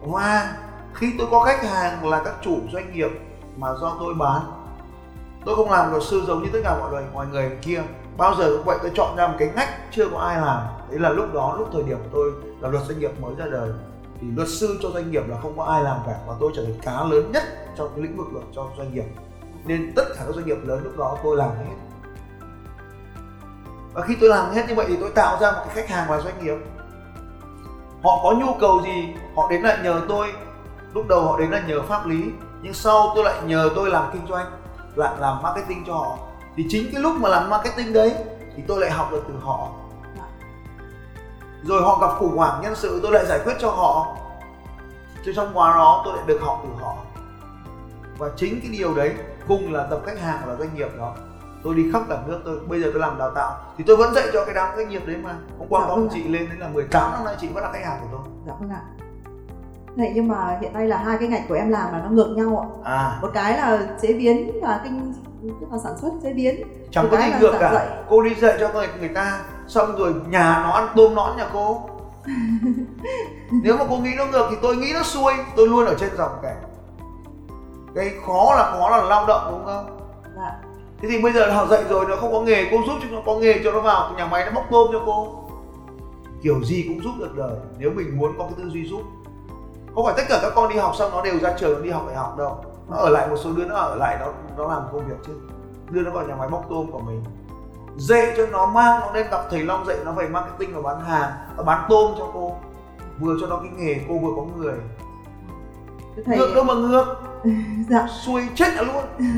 Và 0.00 0.56
khi 0.94 1.12
tôi 1.18 1.26
có 1.30 1.40
khách 1.44 1.64
hàng 1.64 2.08
là 2.08 2.22
các 2.24 2.34
chủ 2.42 2.58
doanh 2.72 2.92
nghiệp 2.92 3.10
mà 3.56 3.68
do 3.80 3.96
tôi 4.00 4.14
bán 4.14 4.63
tôi 5.44 5.56
không 5.56 5.70
làm 5.70 5.90
luật 5.90 6.02
sư 6.02 6.22
giống 6.26 6.42
như 6.42 6.48
tất 6.52 6.58
cả 6.64 6.76
mọi 6.80 6.90
người 6.90 7.02
mọi 7.14 7.26
người 7.26 7.58
kia. 7.62 7.82
Bao 8.16 8.34
giờ 8.34 8.50
cũng 8.56 8.64
vậy, 8.64 8.78
tôi 8.82 8.90
chọn 8.94 9.16
ra 9.16 9.28
một 9.28 9.34
cái 9.38 9.50
ngách 9.56 9.68
chưa 9.90 10.08
có 10.08 10.18
ai 10.18 10.40
làm. 10.40 10.60
Đấy 10.90 11.00
là 11.00 11.08
lúc 11.08 11.34
đó, 11.34 11.54
lúc 11.58 11.68
thời 11.72 11.82
điểm 11.82 11.98
tôi 12.12 12.32
là 12.60 12.68
luật 12.68 12.84
doanh 12.84 12.98
nghiệp 12.98 13.20
mới 13.20 13.34
ra 13.34 13.44
đời. 13.50 13.70
Thì 14.20 14.26
luật 14.36 14.48
sư 14.48 14.78
cho 14.82 14.90
doanh 14.90 15.10
nghiệp 15.10 15.22
là 15.28 15.36
không 15.42 15.58
có 15.58 15.64
ai 15.64 15.82
làm 15.82 15.96
cả, 16.06 16.14
và 16.26 16.34
tôi 16.40 16.52
trở 16.56 16.64
thành 16.64 16.80
cá 16.82 17.04
lớn 17.04 17.32
nhất 17.32 17.42
trong 17.76 17.88
cái 17.94 18.02
lĩnh 18.02 18.16
vực 18.16 18.26
luật 18.32 18.44
cho 18.54 18.66
doanh 18.78 18.94
nghiệp. 18.94 19.04
Nên 19.64 19.92
tất 19.96 20.04
cả 20.08 20.22
các 20.26 20.34
doanh 20.34 20.46
nghiệp 20.46 20.58
lớn 20.64 20.80
lúc 20.84 20.98
đó 20.98 21.18
tôi 21.24 21.36
làm 21.36 21.50
hết. 21.50 21.74
Và 23.92 24.02
khi 24.02 24.16
tôi 24.20 24.30
làm 24.30 24.50
hết 24.50 24.68
như 24.68 24.74
vậy 24.74 24.86
thì 24.88 24.96
tôi 25.00 25.10
tạo 25.10 25.38
ra 25.40 25.52
một 25.52 25.60
cái 25.66 25.74
khách 25.74 25.88
hàng 25.88 26.10
là 26.10 26.20
doanh 26.20 26.44
nghiệp. 26.44 26.56
Họ 28.02 28.20
có 28.22 28.32
nhu 28.32 28.54
cầu 28.60 28.80
gì, 28.84 29.14
họ 29.36 29.50
đến 29.50 29.62
lại 29.62 29.78
nhờ 29.82 30.00
tôi. 30.08 30.26
Lúc 30.94 31.08
đầu 31.08 31.22
họ 31.22 31.38
đến 31.38 31.50
là 31.50 31.62
nhờ 31.66 31.82
pháp 31.82 32.06
lý, 32.06 32.24
nhưng 32.62 32.74
sau 32.74 33.12
tôi 33.14 33.24
lại 33.24 33.34
nhờ 33.46 33.70
tôi 33.74 33.90
làm 33.90 34.10
kinh 34.12 34.26
doanh 34.28 34.46
lại 34.94 35.14
làm 35.18 35.42
marketing 35.42 35.84
cho 35.86 35.94
họ. 35.94 36.18
Thì 36.56 36.66
chính 36.68 36.92
cái 36.92 37.02
lúc 37.02 37.14
mà 37.20 37.28
làm 37.28 37.50
marketing 37.50 37.92
đấy 37.92 38.14
thì 38.56 38.62
tôi 38.68 38.80
lại 38.80 38.90
học 38.90 39.08
được 39.12 39.24
từ 39.28 39.34
họ. 39.42 39.68
Rồi 41.62 41.82
họ 41.82 41.98
gặp 42.00 42.14
khủng 42.18 42.36
hoảng 42.36 42.60
nhân 42.62 42.74
sự 42.76 43.00
tôi 43.02 43.12
lại 43.12 43.26
giải 43.26 43.40
quyết 43.44 43.54
cho 43.60 43.70
họ. 43.70 44.16
Chứ 45.24 45.32
trong 45.36 45.50
quá 45.54 45.74
đó 45.76 46.02
tôi 46.04 46.16
lại 46.16 46.24
được 46.26 46.38
học 46.42 46.60
từ 46.64 46.82
họ. 46.82 46.94
Và 48.18 48.30
chính 48.36 48.60
cái 48.60 48.70
điều 48.78 48.94
đấy 48.94 49.14
cùng 49.48 49.72
là 49.72 49.86
tập 49.90 50.00
khách 50.06 50.20
hàng 50.20 50.48
là 50.48 50.54
doanh 50.56 50.74
nghiệp 50.74 50.88
đó 50.98 51.14
tôi 51.62 51.74
đi 51.74 51.90
khắp 51.92 52.02
cả 52.08 52.18
nước 52.26 52.40
tôi 52.44 52.58
bây 52.66 52.80
giờ 52.82 52.90
tôi 52.92 53.00
làm 53.00 53.18
đào 53.18 53.30
tạo. 53.34 53.60
Thì 53.78 53.84
tôi 53.86 53.96
vẫn 53.96 54.14
dạy 54.14 54.24
cho 54.32 54.44
cái 54.44 54.54
đám 54.54 54.76
doanh 54.76 54.88
nghiệp 54.88 55.02
đấy 55.06 55.16
mà. 55.24 55.34
Hôm 55.58 55.68
qua 55.68 55.80
Dạ, 55.80 55.86
có 55.88 55.94
vâng 55.94 56.04
một 56.04 56.10
ạ. 56.10 56.14
chị 56.14 56.28
lên 56.28 56.48
đấy 56.48 56.58
là 56.58 56.68
18 56.68 57.12
năm 57.12 57.24
nay 57.24 57.36
chị 57.40 57.48
vẫn 57.48 57.64
là 57.64 57.72
khách 57.72 57.84
hàng 57.84 57.98
của 58.02 58.08
tôi. 58.12 58.20
Dạ 58.46 58.52
vâng 58.60 58.70
ạ 58.70 58.82
Này 59.96 60.12
nhưng 60.14 60.28
mà 60.28 60.58
hiện 60.60 60.72
nay 60.72 60.86
là 60.88 60.96
hai 60.96 61.18
cái 61.18 61.28
ngành 61.28 61.42
của 61.48 61.54
em 61.54 61.68
làm 61.68 61.92
là 61.92 62.00
nó 62.04 62.10
ngược 62.10 62.34
nhau 62.36 62.78
ạ. 62.84 62.92
à. 62.92 63.18
Một 63.22 63.30
cái 63.34 63.56
là 63.56 63.78
chế 64.02 64.12
biến 64.12 64.60
và 64.62 64.80
kinh 64.84 65.14
tức 65.60 65.66
là 65.72 65.78
sản 65.78 65.92
xuất 66.00 66.10
chế 66.22 66.32
biến. 66.32 66.62
chẳng 66.90 67.08
có 67.10 67.16
cái 67.16 67.30
gì 67.30 67.36
ngược 67.40 67.54
cả. 67.60 67.70
dạy. 67.74 67.86
cô 68.08 68.22
đi 68.22 68.34
dạy 68.34 68.56
cho 68.60 68.72
người, 68.72 68.88
người 69.00 69.08
ta 69.08 69.40
xong 69.66 69.96
rồi 69.96 70.14
nhà 70.28 70.60
nó 70.64 70.70
ăn 70.70 70.88
tôm 70.96 71.14
nõn 71.14 71.36
nhà 71.36 71.46
cô. 71.52 71.82
Nếu 73.62 73.76
mà 73.76 73.84
cô 73.90 73.96
nghĩ 73.96 74.10
nó 74.16 74.26
ngược 74.26 74.46
thì 74.50 74.56
tôi 74.62 74.76
nghĩ 74.76 74.92
nó 74.94 75.02
xuôi. 75.02 75.32
Tôi 75.56 75.68
luôn 75.68 75.86
ở 75.86 75.94
trên 76.00 76.10
dòng 76.16 76.32
cả 76.42 76.54
cái 77.94 78.10
khó 78.26 78.54
là 78.56 78.70
khó 78.70 78.90
là 78.90 79.02
lao 79.02 79.26
động 79.26 79.48
đúng 79.50 79.64
không? 79.64 79.98
Dạ. 80.36 80.56
thế 81.02 81.08
thì 81.10 81.22
bây 81.22 81.32
giờ 81.32 81.52
họ 81.52 81.66
dạy 81.66 81.84
rồi 81.88 82.04
nó 82.08 82.16
không 82.16 82.32
có 82.32 82.40
nghề 82.40 82.68
cô 82.70 82.76
giúp 82.86 82.94
cho 83.02 83.08
nó 83.10 83.22
có 83.26 83.34
nghề 83.34 83.60
cho 83.64 83.72
nó 83.72 83.80
vào 83.80 84.14
nhà 84.16 84.26
máy 84.26 84.44
nó 84.46 84.52
bóc 84.52 84.64
tôm 84.70 84.88
cho 84.92 85.02
cô. 85.06 85.44
Kiểu 86.42 86.64
gì 86.64 86.84
cũng 86.88 87.02
giúp 87.02 87.12
được 87.18 87.36
đời. 87.36 87.56
Nếu 87.78 87.90
mình 87.90 88.18
muốn 88.18 88.34
có 88.38 88.44
cái 88.44 88.54
tư 88.56 88.70
duy 88.70 88.86
giúp 88.86 89.02
không 89.94 90.04
phải 90.04 90.14
tất 90.16 90.22
cả 90.28 90.38
các 90.42 90.52
con 90.54 90.68
đi 90.68 90.76
học 90.76 90.92
xong 90.98 91.10
nó 91.12 91.22
đều 91.22 91.38
ra 91.38 91.54
trường 91.58 91.78
nó 91.78 91.84
đi 91.84 91.90
học 91.90 92.04
đại 92.06 92.16
học 92.16 92.38
đâu. 92.38 92.64
Nó 92.90 92.96
ở 92.96 93.08
lại 93.08 93.28
một 93.28 93.36
số 93.36 93.52
đứa 93.52 93.64
nó 93.64 93.74
ở 93.74 93.96
lại 93.96 94.16
nó 94.20 94.26
nó 94.56 94.68
làm 94.68 94.82
công 94.92 95.08
việc 95.08 95.16
chứ. 95.26 95.32
Đưa 95.90 96.00
nó 96.00 96.10
vào 96.10 96.26
nhà 96.26 96.36
máy 96.36 96.48
bóc 96.48 96.64
tôm 96.70 96.92
của 96.92 96.98
mình. 96.98 97.24
Dạy 97.96 98.34
cho 98.36 98.46
nó 98.46 98.66
mang 98.66 99.00
nó 99.00 99.12
lên 99.12 99.26
gặp 99.30 99.40
thầy 99.50 99.64
long 99.64 99.86
dạy 99.86 99.96
nó 100.04 100.12
về 100.12 100.28
marketing 100.28 100.74
và 100.74 100.82
bán 100.82 101.04
hàng 101.04 101.30
và 101.56 101.64
bán 101.64 101.86
tôm 101.88 102.12
cho 102.18 102.30
cô. 102.32 102.56
Vừa 103.20 103.36
cho 103.40 103.46
nó 103.46 103.56
cái 103.56 103.70
nghề 103.76 104.00
cô 104.08 104.18
vừa 104.18 104.32
có 104.36 104.42
người. 104.56 104.74
Thầy. 106.24 106.38
Ngược 106.38 106.52
đâu 106.54 106.64
mà 106.64 106.74
ngược. 106.74 107.20
Dạ. 107.90 108.06
xuôi 108.24 108.48
chết 108.54 108.74
là 108.74 108.82
luôn. 108.82 109.04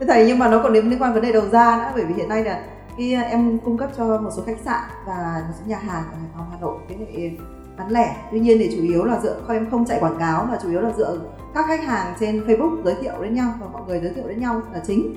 Thưa 0.00 0.06
thầy 0.06 0.26
nhưng 0.26 0.38
mà 0.38 0.48
nó 0.48 0.60
còn 0.62 0.72
liên 0.72 1.02
quan 1.02 1.14
vấn 1.14 1.22
đề 1.22 1.32
đầu 1.32 1.42
ra 1.52 1.76
nữa 1.76 1.90
bởi 1.94 2.04
vì 2.04 2.14
hiện 2.14 2.28
nay 2.28 2.44
là 2.44 2.64
khi 2.96 3.14
em 3.14 3.58
cung 3.58 3.78
cấp 3.78 3.90
cho 3.96 4.04
một 4.04 4.30
số 4.36 4.42
khách 4.46 4.58
sạn 4.64 4.82
và 5.06 5.42
một 5.48 5.54
số 5.60 5.66
nhà 5.66 5.78
hàng 5.78 6.04
ở 6.12 6.16
Hải 6.16 6.28
Phòng, 6.34 6.46
Hà 6.50 6.58
Nội. 6.60 6.78
Cái 6.88 6.98
này 6.98 7.38
bán 7.78 7.90
lẻ. 7.90 8.16
Tuy 8.30 8.40
nhiên 8.40 8.58
thì 8.58 8.76
chủ 8.76 8.82
yếu 8.82 9.04
là 9.04 9.20
dựa 9.20 9.40
em 9.48 9.70
không 9.70 9.84
chạy 9.84 10.00
quảng 10.00 10.16
cáo 10.18 10.46
mà 10.50 10.58
chủ 10.62 10.70
yếu 10.70 10.80
là 10.80 10.92
dựa 10.96 11.18
các 11.54 11.66
khách 11.66 11.84
hàng 11.84 12.14
trên 12.20 12.44
Facebook 12.46 12.82
giới 12.84 12.94
thiệu 12.94 13.12
đến 13.22 13.34
nhau 13.34 13.54
và 13.60 13.66
mọi 13.72 13.82
người 13.86 14.00
giới 14.00 14.12
thiệu 14.14 14.28
đến 14.28 14.40
nhau 14.40 14.62
là 14.72 14.80
chính. 14.86 15.14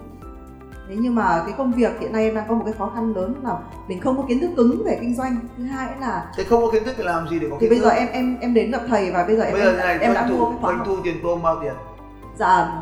Thế 0.90 0.96
nhưng 1.00 1.16
mà 1.16 1.44
cái 1.46 1.56
công 1.58 1.72
việc 1.72 2.00
hiện 2.00 2.14
nay 2.14 2.24
em 2.24 2.36
đang 2.36 2.48
có 2.48 2.56
một 2.56 2.62
cái 2.66 2.74
khó 2.74 2.92
khăn 2.96 3.14
lớn 3.16 3.36
là 3.44 3.58
mình 3.88 4.00
không 4.00 4.18
có 4.18 4.24
kiến 4.28 4.40
thức 4.40 4.50
cứng 4.58 4.84
về 4.86 4.98
kinh 5.02 5.16
doanh. 5.16 5.38
Thứ 5.58 5.64
hai 5.64 5.88
là 6.00 6.32
thế 6.38 6.44
không 6.44 6.62
có 6.62 6.72
kiến 6.72 6.84
thức 6.84 6.94
thì 6.98 7.04
làm 7.04 7.30
gì 7.30 7.40
để 7.40 7.48
có 7.52 7.58
thì 7.60 7.68
kiến 7.68 7.70
bây 7.70 7.80
thức 7.80 7.86
giờ 7.86 7.90
em 7.90 8.08
em 8.12 8.38
em 8.42 8.54
đến 8.54 8.72
gặp 8.72 8.82
thầy 8.88 9.12
và 9.12 9.24
bây 9.24 9.36
giờ 9.36 9.44
em 9.44 9.54
bây 9.54 9.62
giờ 9.62 9.72
em, 9.72 9.78
này 9.78 9.98
em 10.00 10.14
đã 10.14 10.28
doanh 10.28 10.40
mua 10.40 10.46
thu 10.46 10.58
cái 10.68 10.76
học. 10.76 10.88
thu 10.88 10.98
tiền 11.04 11.16
tôm 11.24 11.42
bao 11.44 11.60
tiền 11.62 11.74
Dạ 12.38 12.82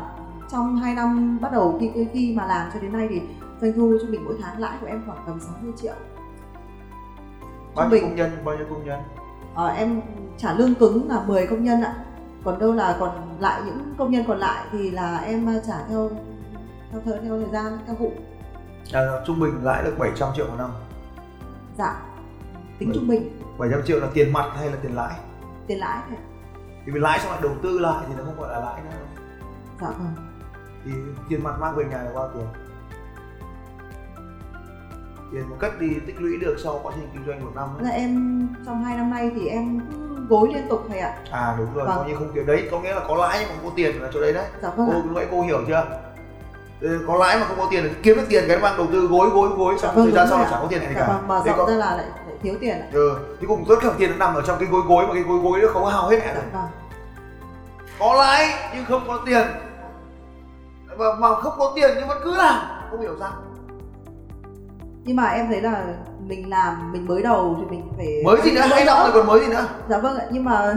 trong 0.52 0.76
2 0.76 0.94
năm 0.94 1.38
bắt 1.40 1.52
đầu 1.52 1.78
khi 1.80 2.06
khi 2.12 2.34
mà 2.36 2.46
làm 2.46 2.70
cho 2.74 2.80
đến 2.80 2.92
nay 2.92 3.06
thì 3.10 3.20
doanh 3.60 3.72
thu 3.72 3.96
trung 4.00 4.10
bình 4.10 4.24
mỗi 4.24 4.34
tháng 4.42 4.58
lãi 4.58 4.76
của 4.80 4.86
em 4.86 5.02
khoảng 5.06 5.18
tầm 5.26 5.40
60 5.40 5.72
triệu. 5.76 5.92
bao 7.74 7.88
nhiêu 7.88 8.00
công 8.02 8.16
nhân 8.16 8.30
bao 8.44 8.56
nhiêu 8.56 8.66
công 8.70 8.86
nhân 8.86 9.00
Ờ, 9.56 9.68
em 9.68 10.00
trả 10.38 10.52
lương 10.52 10.74
cứng 10.74 11.08
là 11.08 11.22
10 11.26 11.46
công 11.46 11.64
nhân 11.64 11.82
ạ. 11.82 11.94
Còn 12.44 12.58
đâu 12.58 12.72
là 12.72 12.96
còn 13.00 13.10
lại 13.40 13.62
những 13.66 13.94
công 13.98 14.10
nhân 14.10 14.24
còn 14.28 14.38
lại 14.38 14.66
thì 14.72 14.90
là 14.90 15.16
em 15.18 15.48
trả 15.66 15.84
theo 15.88 16.10
theo 16.92 17.00
thời, 17.04 17.18
theo 17.22 17.38
thời 17.40 17.50
gian 17.52 17.78
theo 17.86 17.94
vụ. 17.96 18.12
à, 18.92 19.00
trung 19.26 19.40
bình 19.40 19.54
lãi 19.62 19.84
được 19.84 19.98
700 19.98 20.28
triệu 20.36 20.46
một 20.46 20.54
năm 20.58 20.70
Dạ. 21.78 22.02
Tính 22.78 22.90
trung 22.94 23.08
bình 23.08 23.40
700 23.58 23.80
triệu 23.86 24.00
là 24.00 24.06
tiền 24.14 24.32
mặt 24.32 24.50
hay 24.56 24.70
là 24.70 24.76
tiền 24.82 24.94
lãi 24.94 25.12
tiền 25.66 25.78
lãi 25.78 25.98
thôi. 26.08 26.18
thì 26.86 26.92
mình 26.92 27.02
lãi 27.02 27.18
xong 27.18 27.30
lại 27.30 27.40
đầu 27.42 27.52
tư 27.62 27.78
lại 27.78 28.04
thì 28.08 28.14
nó 28.18 28.24
không 28.24 28.40
gọi 28.40 28.48
là 28.52 28.60
lãi 28.60 28.82
nữa 28.82 28.90
dạ 29.80 29.86
vâng 29.88 30.14
thì 30.84 30.90
tiền 31.28 31.42
mặt 31.42 31.56
mang 31.60 31.76
về 31.76 31.84
nhà 31.84 32.02
là 32.02 32.10
bao 32.14 32.30
tiền 32.34 32.46
tiền 35.32 35.50
một 35.50 35.56
cách 35.60 35.72
đi 35.80 35.88
tích 36.06 36.16
lũy 36.20 36.36
được 36.40 36.56
sau 36.64 36.80
quá 36.82 36.92
trình 36.96 37.08
kinh 37.12 37.26
doanh 37.26 37.44
một 37.44 37.50
năm 37.54 37.68
Dạ 37.84 37.90
em 37.90 38.48
trong 38.66 38.84
hai 38.84 38.96
năm 38.96 39.10
nay 39.10 39.30
thì 39.34 39.46
em 39.48 39.80
gối 40.28 40.48
liên 40.54 40.66
tục 40.68 40.84
thầy 40.88 40.98
ạ. 40.98 41.14
à 41.30 41.54
đúng 41.58 41.74
rồi 41.74 41.86
Vâng. 41.86 41.96
coi 41.96 42.08
như 42.08 42.14
không 42.14 42.30
kiếm. 42.34 42.46
Đấy 42.46 42.68
có 42.70 42.80
nghĩa 42.80 42.94
là 42.94 43.00
có 43.08 43.16
lãi 43.16 43.38
nhưng 43.40 43.48
mà 43.48 43.54
không 43.56 43.70
có 43.70 43.72
tiền 43.76 44.02
là 44.02 44.08
chỗ 44.14 44.20
đấy 44.20 44.32
đấy. 44.32 44.44
Dạ 44.62 44.70
vâng 44.76 44.90
cô 45.04 45.10
nãy 45.14 45.26
cô 45.30 45.42
hiểu 45.42 45.58
chưa? 45.68 45.84
Ừ, 46.80 47.04
có 47.06 47.16
lãi 47.16 47.38
mà 47.38 47.46
không 47.46 47.56
có 47.58 47.66
tiền 47.70 47.82
thì 47.84 47.90
kiếm 48.02 48.16
được 48.16 48.24
tiền 48.28 48.44
cái 48.48 48.58
mang 48.58 48.76
đầu 48.76 48.86
tư 48.92 49.06
gối 49.06 49.28
gối 49.28 49.48
gối 49.56 49.74
Dạ 49.78 49.82
xong 49.88 49.94
vâng, 49.96 50.04
thời 50.04 50.14
gian 50.14 50.26
sau 50.30 50.38
là 50.38 50.48
chẳng 50.50 50.58
có 50.62 50.68
tiền 50.70 50.82
này 50.84 50.92
Dạ 50.94 51.00
cả. 51.00 51.06
vâng, 51.12 51.28
mở 51.28 51.42
Thế 51.44 51.52
có- 51.56 51.66
ra 51.68 51.74
là 51.74 51.96
lại, 51.96 52.06
lại 52.26 52.36
thiếu 52.42 52.54
tiền 52.60 52.80
ạ. 52.80 52.86
ừ 52.92 53.18
thì 53.40 53.46
cùng 53.46 53.64
rất 53.68 53.76
cả 53.82 53.90
tiền 53.98 54.10
nó 54.10 54.16
nằm 54.26 54.34
ở 54.34 54.42
trong 54.46 54.56
cái 54.58 54.68
gối 54.68 54.82
gối 54.88 55.06
mà 55.06 55.14
cái 55.14 55.22
gối 55.22 55.38
gối 55.38 55.58
nó 55.62 55.68
không 55.72 55.86
hao 55.86 56.08
hết 56.08 56.16
mẹ 56.18 56.34
Dạ 56.34 56.42
vâng. 56.52 56.66
có 57.98 58.14
lãi 58.14 58.48
nhưng 58.74 58.84
không 58.84 59.02
có 59.06 59.18
tiền. 59.26 59.46
Mà, 60.98 61.04
mà 61.18 61.34
không 61.34 61.52
có 61.58 61.72
tiền 61.76 61.90
nhưng 61.98 62.08
vẫn 62.08 62.18
cứ 62.24 62.36
làm. 62.36 62.54
Không 62.90 63.00
hiểu 63.00 63.16
sao 63.20 63.32
Nhưng 65.06 65.16
mà 65.16 65.24
em 65.28 65.46
thấy 65.48 65.60
là 65.60 65.84
mình 66.26 66.50
làm 66.50 66.92
mình 66.92 67.06
mới 67.06 67.22
đầu 67.22 67.54
thì 67.58 67.64
mình 67.70 67.82
phải 67.96 68.22
mới 68.24 68.40
gì 68.44 68.52
nữa 68.52 68.60
năm 68.70 68.78
đỡ. 68.86 69.02
rồi 69.02 69.10
còn 69.14 69.26
mới 69.26 69.40
gì 69.40 69.46
nữa 69.46 69.64
Dạ 69.88 69.98
vâng 69.98 70.18
ạ, 70.18 70.24
nhưng 70.30 70.44
mà 70.44 70.74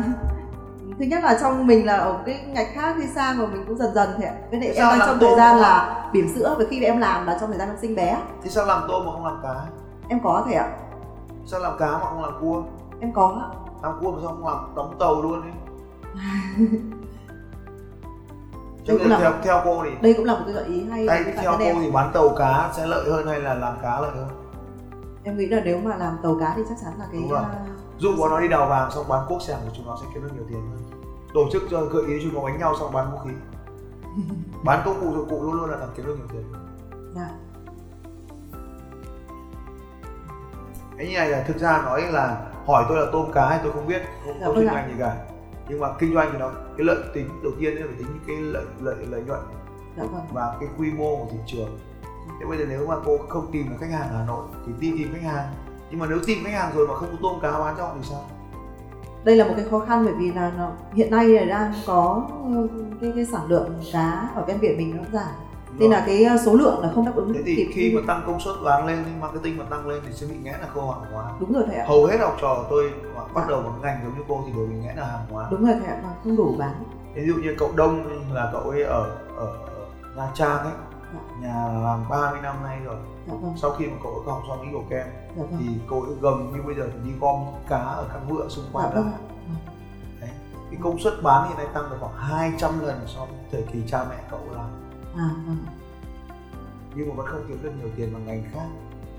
thứ 0.99 1.05
nhất 1.05 1.23
là 1.23 1.37
trong 1.41 1.67
mình 1.67 1.85
là 1.85 1.97
ở 1.97 2.17
cái 2.25 2.39
ngạch 2.47 2.67
khác 2.73 2.95
đi 2.97 3.07
sang 3.15 3.37
mà 3.37 3.45
mình 3.45 3.63
cũng 3.67 3.77
dần 3.77 3.93
dần 3.93 4.09
thì 4.17 4.23
ạ. 4.23 4.33
Cái 4.51 4.59
này 4.59 4.69
Thế 4.69 4.75
em 4.81 4.87
đang 4.89 5.07
trong 5.07 5.19
thời 5.19 5.35
gian 5.37 5.57
là 5.57 6.05
bỉm 6.13 6.27
sữa 6.35 6.55
và 6.59 6.65
khi 6.69 6.83
em 6.83 6.97
làm 6.99 7.25
là 7.27 7.37
trong 7.41 7.49
thời 7.49 7.59
gian 7.59 7.67
em 7.69 7.77
sinh 7.81 7.95
bé. 7.95 8.17
thì 8.43 8.49
sao 8.49 8.65
làm 8.65 8.81
tôm 8.87 9.05
mà 9.05 9.11
không 9.11 9.25
làm 9.25 9.39
cá 9.43 9.55
Em 10.09 10.19
có 10.23 10.41
thầy 10.45 10.53
ạ. 10.53 10.67
sao 11.45 11.59
làm 11.59 11.73
cá 11.79 11.85
mà 11.91 11.99
không 11.99 12.21
làm 12.23 12.33
cua 12.41 12.63
Em 12.99 13.13
có 13.13 13.41
ạ. 13.41 13.47
làm 13.83 13.99
cua 14.01 14.11
mà 14.11 14.17
sao 14.21 14.27
không 14.29 14.47
làm 14.47 14.57
đóng 14.75 14.95
tàu 14.99 15.21
luôn 15.21 15.41
đi 15.41 15.49
Đây 18.89 18.97
cũng 18.97 19.09
là- 19.09 19.19
theo 19.19 19.31
theo 19.43 19.61
cô 19.65 19.83
thì 19.83 19.89
Đây 20.01 20.13
cũng 20.13 20.25
là 20.25 20.33
một 20.33 20.41
cái 20.45 20.53
gợi 20.53 20.65
ý 20.65 20.85
hay 20.89 21.07
Đây, 21.07 21.23
theo 21.41 21.55
cô 21.59 21.65
thì 21.81 21.91
bán 21.91 22.11
tàu 22.13 22.29
cá 22.37 22.69
sẽ 22.77 22.87
lợi 22.87 23.11
hơn 23.11 23.27
hay 23.27 23.39
là 23.39 23.53
làm 23.53 23.77
cá 23.81 23.99
lợi 24.01 24.11
hơn? 24.15 24.27
Em 25.23 25.37
nghĩ 25.37 25.47
là 25.47 25.61
nếu 25.65 25.79
mà 25.83 25.95
làm 25.95 26.17
tàu 26.23 26.37
cá 26.39 26.53
thì 26.55 26.61
chắc 26.69 26.75
chắn 26.83 26.93
là 26.99 27.05
cái 27.11 27.21
Dụ 27.97 28.09
bọn 28.17 28.29
nó 28.29 28.39
đi 28.39 28.47
đào 28.47 28.65
vàng 28.69 28.91
xong 28.91 29.05
bán 29.09 29.25
cuốc 29.29 29.41
sẻng 29.41 29.57
thì 29.63 29.69
chúng 29.77 29.87
nó 29.87 29.97
sẽ 30.01 30.07
kiếm 30.13 30.23
được 30.23 30.29
nhiều 30.35 30.43
tiền 30.49 30.61
hơn. 30.69 30.79
Tổ 31.33 31.41
chức 31.51 31.63
cho 31.71 31.81
gợi 31.81 32.03
ý 32.07 32.19
chúng 32.23 32.33
nó 32.33 32.47
đánh 32.49 32.59
nhau 32.59 32.75
xong 32.79 32.93
bán 32.93 33.11
vũ 33.11 33.17
khí. 33.17 33.31
bán 34.63 34.81
công 34.85 35.01
cụ 35.01 35.11
dụng 35.15 35.29
cụ 35.29 35.43
luôn 35.43 35.53
luôn 35.53 35.69
là 35.69 35.77
thằng 35.79 35.89
kiếm 35.95 36.05
được 36.05 36.15
nhiều 36.17 36.27
tiền. 36.31 36.43
dạ. 37.15 37.29
Cái 40.97 41.07
như 41.07 41.17
này 41.17 41.29
là 41.29 41.43
thực 41.47 41.57
ra 41.57 41.81
nói 41.85 42.01
là 42.11 42.41
hỏi 42.65 42.85
tôi 42.89 42.97
là 42.99 43.05
tôm 43.11 43.31
cá 43.33 43.49
thì 43.51 43.57
tôi 43.63 43.71
không 43.71 43.87
biết, 43.87 44.01
không 44.25 44.39
Dạ 44.41 44.47
có 44.47 44.53
kinh 44.55 44.67
ạ. 44.67 44.73
doanh 44.73 44.87
gì 44.89 44.95
cả. 44.99 45.15
Nhưng 45.69 45.79
mà 45.79 45.87
kinh 45.99 46.13
doanh 46.13 46.29
thì 46.31 46.37
nó 46.37 46.51
cái 46.77 46.85
lợi 46.85 46.97
tính 47.13 47.29
đầu 47.43 47.51
tiên 47.59 47.75
là 47.75 47.85
phải 47.85 47.95
tính 47.97 48.19
cái 48.27 48.37
lợi 48.37 48.65
lợi 48.81 48.95
lợi 49.09 49.21
nhuận 49.27 49.39
Dạ 49.97 50.03
vâng. 50.03 50.21
và 50.33 50.57
cái 50.59 50.69
quy 50.77 50.91
mô 50.91 51.15
của 51.15 51.27
thị 51.31 51.37
trường. 51.47 51.79
Thế 52.39 52.45
bây 52.49 52.57
giờ 52.57 52.65
nếu 52.69 52.87
mà 52.87 52.95
cô 53.05 53.17
không 53.29 53.49
tìm 53.51 53.69
được 53.69 53.75
khách 53.79 53.91
hàng 53.91 54.09
ở 54.09 54.17
Hà 54.17 54.25
Nội 54.25 54.45
thì 54.65 54.73
đi 54.79 54.93
tìm 54.97 55.13
khách 55.13 55.31
hàng. 55.31 55.53
Nhưng 55.91 55.99
mà 55.99 56.05
nếu 56.09 56.19
tìm 56.25 56.37
khách 56.43 56.53
hàng 56.53 56.71
rồi 56.75 56.87
mà 56.87 56.95
không 56.95 57.09
có 57.11 57.17
tôm 57.21 57.39
cá 57.41 57.59
bán 57.59 57.75
cho 57.77 57.83
họ 57.83 57.93
thì 57.95 58.07
sao? 58.09 58.25
đây 59.23 59.35
là 59.35 59.47
một 59.47 59.53
cái 59.57 59.65
khó 59.71 59.79
khăn 59.79 60.05
bởi 60.05 60.13
vì 60.13 60.31
là 60.31 60.51
nó, 60.57 60.71
hiện 60.93 61.11
nay 61.11 61.27
là 61.27 61.45
đang 61.45 61.73
có 61.85 62.29
ừ, 62.43 62.67
cái, 63.01 63.11
cái 63.15 63.25
sản 63.25 63.41
lượng 63.47 63.69
cá 63.93 64.29
ở 64.35 64.45
ven 64.47 64.59
biển 64.61 64.77
mình 64.77 64.97
nó 64.97 65.03
giảm 65.13 65.35
nên 65.77 65.91
là 65.91 66.03
cái 66.05 66.25
số 66.45 66.53
lượng 66.55 66.79
là 66.81 66.91
không 66.95 67.05
đáp 67.05 67.11
ứng 67.15 67.33
thế 67.33 67.41
thì 67.45 67.55
kịp 67.55 67.71
khi 67.73 67.93
mà 67.95 68.01
tăng 68.07 68.23
công 68.27 68.39
suất 68.39 68.55
bán 68.65 68.85
lên 68.85 69.03
thì 69.05 69.11
marketing 69.21 69.57
mà 69.57 69.63
tăng 69.69 69.87
lên 69.87 70.01
thì 70.07 70.13
sẽ 70.13 70.27
bị 70.27 70.35
nghẽn 70.43 70.55
là 70.61 70.67
khâu 70.73 70.91
hàng 70.91 71.11
hóa. 71.13 71.31
Đúng 71.39 71.53
rồi 71.53 71.63
thầy 71.67 71.75
ạ. 71.75 71.85
Hầu 71.87 72.05
hết 72.05 72.17
học 72.19 72.37
trò 72.41 72.55
của 72.55 72.67
tôi 72.69 72.91
mà 73.15 73.21
bắt 73.33 73.41
Dạ. 73.41 73.49
đầu 73.49 73.61
bằng 73.61 73.81
ngành 73.81 73.99
giống 74.03 74.17
như 74.17 74.23
cô 74.27 74.43
thì 74.47 74.51
đều 74.53 74.65
bị 74.65 74.75
nghẽn 74.75 74.95
là 74.97 75.05
hàng 75.05 75.25
hóa. 75.31 75.47
Đúng 75.51 75.65
rồi 75.65 75.75
thầy 75.79 75.87
ạ 75.87 75.99
mà 76.03 76.09
không 76.23 76.35
đủ 76.37 76.55
bán. 76.59 76.83
Ví 77.15 77.27
dụ 77.27 77.33
như 77.33 77.55
cậu 77.59 77.71
đông 77.75 78.03
là 78.33 78.49
cậu 78.53 78.61
ấy 78.61 78.83
ở 78.83 79.03
ở, 79.37 79.45
ở 79.45 79.85
Nha 80.17 80.31
Trang 80.33 80.57
ấy 80.59 80.71
Dạ. 81.13 81.47
nhà 81.47 81.67
làm 81.83 82.09
30 82.09 82.39
năm 82.43 82.55
nay 82.63 82.77
rồi. 82.85 82.95
Dạ 83.27 83.33
vâng. 83.41 83.53
Sau 83.57 83.71
khi 83.71 83.85
mà 83.87 83.93
cậu 84.03 84.11
ấy 84.11 84.21
học 84.25 84.41
xong 84.47 84.61
Eagle 84.61 84.81
Kem 84.89 85.07
dạ 85.37 85.43
vâng. 85.43 85.57
thì 85.59 85.65
cậu 85.89 86.01
ấy 86.01 86.11
gầm 86.21 86.51
như 86.53 86.61
bây 86.65 86.75
giờ 86.75 86.89
thì 86.93 87.09
đi 87.09 87.15
gom 87.21 87.45
cá 87.69 87.77
ở 87.77 88.05
các 88.13 88.19
vựa 88.29 88.47
xung 88.49 88.65
dạ 88.65 88.69
quanh 88.73 88.93
vâng 88.95 89.05
đó. 89.05 89.11
ạ. 89.11 89.19
Đấy. 90.21 90.29
cái 90.71 90.79
công 90.83 90.99
suất 90.99 91.13
bán 91.23 91.47
hiện 91.47 91.57
nay 91.57 91.67
tăng 91.73 91.89
được 91.89 91.97
khoảng 91.99 92.13
200 92.17 92.79
lần 92.85 92.99
so 93.07 93.19
với 93.19 93.35
thời 93.51 93.61
kỳ 93.73 93.83
cha 93.91 94.05
mẹ 94.09 94.15
cậu 94.31 94.39
làm 94.55 94.65
à 95.19 95.29
vâng. 95.47 95.57
Nhưng 96.95 97.09
mà 97.09 97.15
vẫn 97.15 97.27
không 97.27 97.45
kiếm 97.47 97.59
được 97.63 97.71
nhiều 97.79 97.89
tiền 97.95 98.13
bằng 98.13 98.25
ngành 98.25 98.43
khác. 98.53 98.67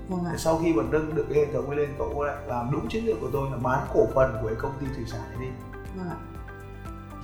Vâng 0.09 0.25
ạ. 0.25 0.33
Sau 0.37 0.59
khi 0.63 0.73
mà 0.73 0.83
nâng 0.91 1.15
được 1.15 1.25
cái 1.29 1.39
hệ 1.39 1.53
thống 1.53 1.67
ấy 1.67 1.77
lên 1.77 1.89
cậu 1.97 2.23
lại 2.23 2.35
làm 2.47 2.69
đúng 2.71 2.87
chiến 2.89 3.05
lược 3.05 3.17
của 3.21 3.29
tôi 3.33 3.51
là 3.51 3.57
bán 3.57 3.87
cổ 3.93 4.07
phần 4.13 4.37
của 4.41 4.47
cái 4.47 4.55
công 4.55 4.71
ty 4.79 4.87
thủy 4.95 5.03
sản 5.07 5.21
ấy 5.21 5.37
đi. 5.41 5.47
Vâng 5.95 6.09
ạ. 6.09 6.17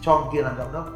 Cho 0.01 0.11
ông 0.11 0.29
kia 0.33 0.41
làm 0.41 0.57
giám 0.57 0.67
đốc. 0.73 0.87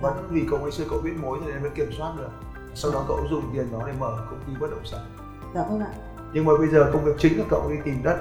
Vẫn 0.00 0.28
vì 0.30 0.46
cậu 0.50 0.58
ngày 0.58 0.70
xưa 0.70 0.84
cậu 0.90 1.00
biết 1.00 1.12
mối 1.22 1.38
thì 1.40 1.52
nên 1.52 1.62
mới 1.62 1.70
kiểm 1.70 1.90
soát 1.98 2.14
được. 2.16 2.30
Sau 2.74 2.92
đó 2.92 3.04
cậu 3.08 3.26
dùng 3.30 3.50
tiền 3.52 3.72
đó 3.72 3.82
để 3.86 3.92
mở 3.98 4.26
công 4.30 4.40
ty 4.46 4.52
bất 4.60 4.70
động 4.70 4.84
sản. 4.84 5.00
Dạ 5.54 5.64
vâng 5.68 5.80
ạ. 5.80 5.92
Nhưng 6.32 6.44
mà 6.44 6.52
bây 6.58 6.68
giờ 6.68 6.90
công 6.92 7.04
việc 7.04 7.14
chính 7.18 7.38
là 7.38 7.44
cậu 7.50 7.70
đi 7.70 7.76
tìm 7.84 8.02
đất. 8.02 8.18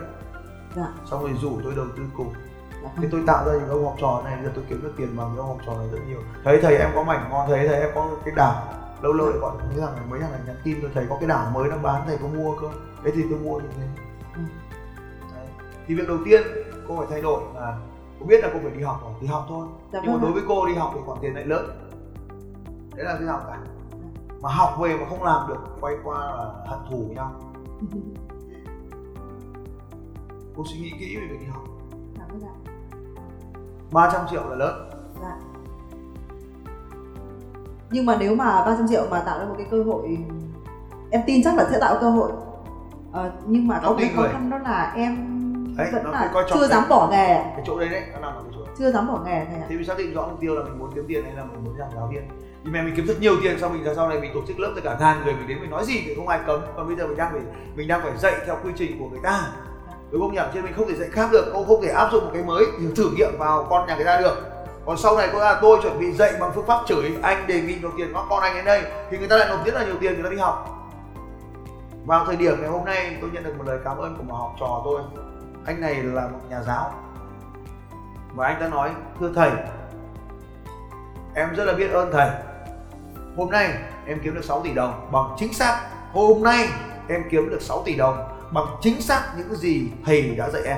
Dạ. 0.75 0.93
Xong 1.05 1.21
rồi 1.21 1.31
rủ 1.41 1.59
tôi 1.63 1.75
đầu 1.75 1.85
tư 1.97 2.03
cùng 2.17 2.33
thế 2.83 2.89
vâng 2.95 3.09
tôi 3.11 3.23
tạo 3.27 3.45
ra 3.45 3.53
những 3.53 3.69
ông 3.69 3.85
học 3.85 3.95
trò 3.99 4.21
này 4.25 4.39
giờ 4.43 4.51
tôi 4.55 4.63
kiếm 4.69 4.83
được 4.83 4.93
tiền 4.97 5.17
bằng 5.17 5.29
những 5.29 5.39
ông 5.39 5.47
học 5.47 5.57
trò 5.65 5.73
này 5.73 5.87
rất 5.91 5.99
nhiều. 6.07 6.19
Thấy 6.43 6.59
thầy 6.61 6.77
em 6.77 6.89
có 6.95 7.03
mảnh 7.03 7.29
ngon 7.29 7.47
thấy 7.47 7.67
thầy 7.67 7.79
em 7.79 7.89
có 7.95 8.09
cái 8.25 8.33
đảo 8.35 8.63
lâu 9.01 9.13
lâu 9.13 9.29
lại 9.29 9.37
gọi 9.37 9.55
mấy 9.57 9.79
thằng 9.79 9.95
này 9.95 10.05
mấy 10.09 10.19
thằng 10.19 10.31
này 10.31 10.41
nhắn 10.47 10.55
tin 10.63 10.77
tôi 10.81 10.91
thấy 10.93 11.05
có 11.09 11.17
cái 11.19 11.29
đảo 11.29 11.51
mới 11.53 11.69
nó 11.69 11.77
bán 11.77 12.01
thầy 12.07 12.17
có 12.17 12.27
mua 12.27 12.55
cơ 12.61 12.67
thế 13.03 13.11
thì 13.15 13.23
tôi 13.29 13.39
mua 13.39 13.59
như 13.59 13.67
thế. 13.77 13.83
Ừ. 14.35 14.41
Đấy. 15.35 15.47
thì 15.87 15.95
việc 15.95 16.07
đầu 16.07 16.17
tiên 16.25 16.41
cô 16.87 16.97
phải 16.97 17.07
thay 17.09 17.21
đổi 17.21 17.41
là 17.55 17.77
cô 18.19 18.25
biết 18.25 18.41
là 18.41 18.49
cô 18.53 18.59
phải 18.63 18.71
đi 18.71 18.83
học 18.83 18.99
rồi 19.03 19.13
thì 19.21 19.27
học 19.27 19.45
thôi. 19.49 19.67
Dạ 19.93 19.99
nhưng 20.03 20.11
mà 20.11 20.17
vâng 20.17 20.21
đối 20.21 20.31
ạ 20.31 20.33
với 20.33 20.43
cô 20.47 20.65
đi 20.65 20.73
học 20.73 20.91
thì 20.95 20.99
khoản 21.05 21.19
tiền 21.21 21.35
lại 21.35 21.45
lớn. 21.45 21.65
Đấy 22.95 23.05
là 23.05 23.15
cái 23.19 23.27
học 23.27 23.43
cả? 23.47 23.59
Mà 24.41 24.49
học 24.49 24.77
về 24.81 24.97
mà 24.97 25.05
không 25.09 25.23
làm 25.23 25.47
được 25.47 25.57
quay 25.81 25.95
qua 26.03 26.17
là 26.17 26.51
hận 26.67 26.79
thù 26.89 27.03
với 27.07 27.15
nhau. 27.15 27.31
Cô 30.55 30.63
suy 30.65 30.79
nghĩ 30.79 30.91
kỹ 30.99 31.17
về 31.17 31.27
việc 31.27 31.39
đi 31.39 31.45
học. 31.45 31.63
Dạ 32.17 32.25
vâng 32.29 32.41
ạ 32.41 32.66
300 33.91 34.21
triệu 34.31 34.49
là 34.49 34.55
lớn. 34.55 34.89
Dạ. 35.21 35.35
Nhưng 37.91 38.05
mà 38.05 38.17
nếu 38.19 38.35
mà 38.35 38.63
300 38.65 38.87
triệu 38.87 39.05
mà 39.11 39.19
tạo 39.19 39.39
ra 39.39 39.45
một 39.45 39.55
cái 39.57 39.67
cơ 39.71 39.83
hội 39.83 40.17
em 41.11 41.21
tin 41.25 41.43
chắc 41.43 41.57
là 41.57 41.65
sẽ 41.71 41.79
tạo 41.79 41.97
cơ 42.01 42.09
hội. 42.09 42.31
Ờ, 43.11 43.31
nhưng 43.45 43.67
mà 43.67 43.75
có 43.75 43.81
Nó 43.81 43.89
một 43.89 43.97
cái 43.99 44.11
khó 44.15 44.23
khăn 44.31 44.49
đó 44.49 44.57
là 44.57 44.93
em 44.95 45.33
Đấy, 45.77 45.87
vẫn 45.93 46.11
là 46.11 46.31
chưa 46.53 46.67
dám 46.67 46.83
bỏ 46.89 47.07
nghề 47.11 47.27
cái 47.27 47.63
chỗ 47.65 47.79
đấy 47.79 47.89
đấy 47.89 48.03
nó 48.13 48.19
nằm 48.19 48.35
ở 48.35 48.41
cái 48.43 48.51
chỗ 48.55 48.65
đấy. 48.65 48.75
chưa 48.77 48.91
dám 48.91 49.07
bỏ 49.07 49.21
nghề 49.25 49.31
ạ. 49.31 49.65
Thì 49.69 49.75
mình 49.75 49.85
xác 49.85 49.97
định 49.97 50.13
rõ 50.13 50.27
mục 50.27 50.39
tiêu 50.39 50.55
là 50.55 50.63
mình 50.63 50.79
muốn 50.79 50.91
kiếm 50.95 51.05
tiền 51.07 51.23
hay 51.23 51.33
là 51.33 51.43
mình 51.43 51.63
muốn 51.63 51.77
làm 51.77 51.89
giáo 51.95 52.09
viên. 52.11 52.21
Thì 52.63 52.71
mẹ 52.71 52.81
mình 52.81 52.93
kiếm 52.95 53.05
rất 53.05 53.21
nhiều 53.21 53.33
tiền 53.43 53.57
sau 53.59 53.69
mình 53.69 53.83
ra 53.83 53.93
sau 53.95 54.09
này 54.09 54.19
mình 54.19 54.31
tổ 54.33 54.39
chức 54.47 54.59
lớp 54.59 54.71
tất 54.75 54.81
cả 54.83 54.97
ngàn 54.99 55.21
người 55.23 55.33
mình 55.33 55.47
đến 55.47 55.57
mình 55.61 55.69
nói 55.69 55.85
gì 55.85 56.03
thì 56.05 56.15
không 56.15 56.27
ai 56.27 56.39
cấm. 56.45 56.61
Còn 56.75 56.87
bây 56.87 56.95
giờ 56.95 57.07
mình 57.07 57.17
đang 57.17 57.31
phải 57.31 57.41
mình 57.75 57.87
đang 57.87 58.01
phải 58.01 58.17
dạy 58.17 58.33
theo 58.45 58.57
quy 58.63 58.71
trình 58.75 58.99
của 58.99 59.09
người 59.09 59.19
ta 59.23 59.41
đúng 60.11 60.21
không 60.21 60.33
nhỉ? 60.33 60.41
Chứ 60.53 60.61
mình 60.61 60.73
không 60.75 60.87
thể 60.87 60.95
dạy 60.95 61.09
khác 61.11 61.29
được 61.31 61.53
ông 61.53 61.67
không 61.67 61.81
thể 61.81 61.89
áp 61.89 62.09
dụng 62.11 62.25
một 62.25 62.31
cái 62.33 62.43
mới 62.43 62.65
thử 62.95 63.09
nghiệm 63.15 63.37
vào 63.37 63.67
con 63.69 63.87
nhà 63.87 63.95
người 63.95 64.05
ta 64.05 64.21
được. 64.21 64.35
Còn 64.85 64.97
sau 64.97 65.17
này 65.17 65.29
có 65.33 65.39
là 65.39 65.59
tôi 65.61 65.79
chuẩn 65.81 65.99
bị 65.99 66.11
dạy 66.11 66.33
bằng 66.39 66.51
phương 66.55 66.65
pháp 66.65 66.81
chửi, 66.87 67.17
anh 67.21 67.47
đề 67.47 67.61
nghị 67.61 67.79
nộp 67.79 67.91
tiền 67.97 68.11
các 68.13 68.23
con 68.29 68.41
anh 68.41 68.55
đến 68.55 68.65
đây, 68.65 68.81
thì 69.11 69.17
người 69.17 69.27
ta 69.27 69.37
lại 69.37 69.47
nộp 69.49 69.65
rất 69.65 69.73
là 69.73 69.85
nhiều 69.85 69.95
tiền, 70.01 70.13
người 70.13 70.23
ta 70.23 70.29
đi 70.29 70.37
học. 70.37 70.73
Vào 72.05 72.25
thời 72.25 72.35
điểm 72.35 72.61
ngày 72.61 72.69
hôm 72.69 72.85
nay, 72.85 73.17
tôi 73.21 73.29
nhận 73.33 73.43
được 73.43 73.53
một 73.57 73.63
lời 73.67 73.79
cảm 73.83 73.97
ơn 73.97 74.15
của 74.17 74.23
một 74.23 74.35
học 74.35 74.55
trò 74.59 74.81
tôi 74.85 75.01
anh 75.67 75.81
này 75.81 75.95
là 75.95 76.27
một 76.27 76.39
nhà 76.49 76.61
giáo. 76.61 76.93
Và 78.35 78.47
anh 78.47 78.57
ta 78.59 78.67
nói, 78.67 78.89
thưa 79.19 79.31
thầy, 79.35 79.51
em 81.35 81.55
rất 81.55 81.65
là 81.65 81.73
biết 81.73 81.91
ơn 81.91 82.11
thầy. 82.11 82.29
Hôm 83.37 83.49
nay 83.49 83.73
em 84.05 84.19
kiếm 84.23 84.35
được 84.35 84.43
6 84.43 84.61
tỷ 84.63 84.73
đồng. 84.73 85.09
Bằng 85.11 85.35
chính 85.37 85.53
xác, 85.53 85.81
hôm 86.13 86.43
nay 86.43 86.69
em 87.07 87.23
kiếm 87.29 87.49
được 87.49 87.61
6 87.61 87.83
tỷ 87.85 87.95
đồng 87.95 88.36
bằng 88.51 88.65
chính 88.81 89.01
xác 89.01 89.33
những 89.37 89.55
gì 89.55 89.91
thầy 90.05 90.35
đã 90.35 90.49
dạy 90.49 90.61
em. 90.63 90.77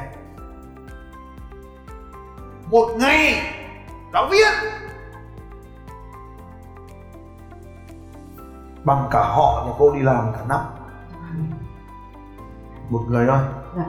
Một 2.72 2.90
ngày 3.00 3.54
giáo 4.14 4.28
viên 4.32 4.54
bằng 8.84 9.08
cả 9.12 9.20
họ 9.20 9.64
nhà 9.68 9.74
cô 9.80 9.94
đi 9.96 10.02
làm 10.02 10.34
cả 10.34 10.40
năm. 10.50 10.60
Một 12.90 13.02
người 13.08 13.28
thôi. 13.28 13.40
Dạ. 13.78 13.86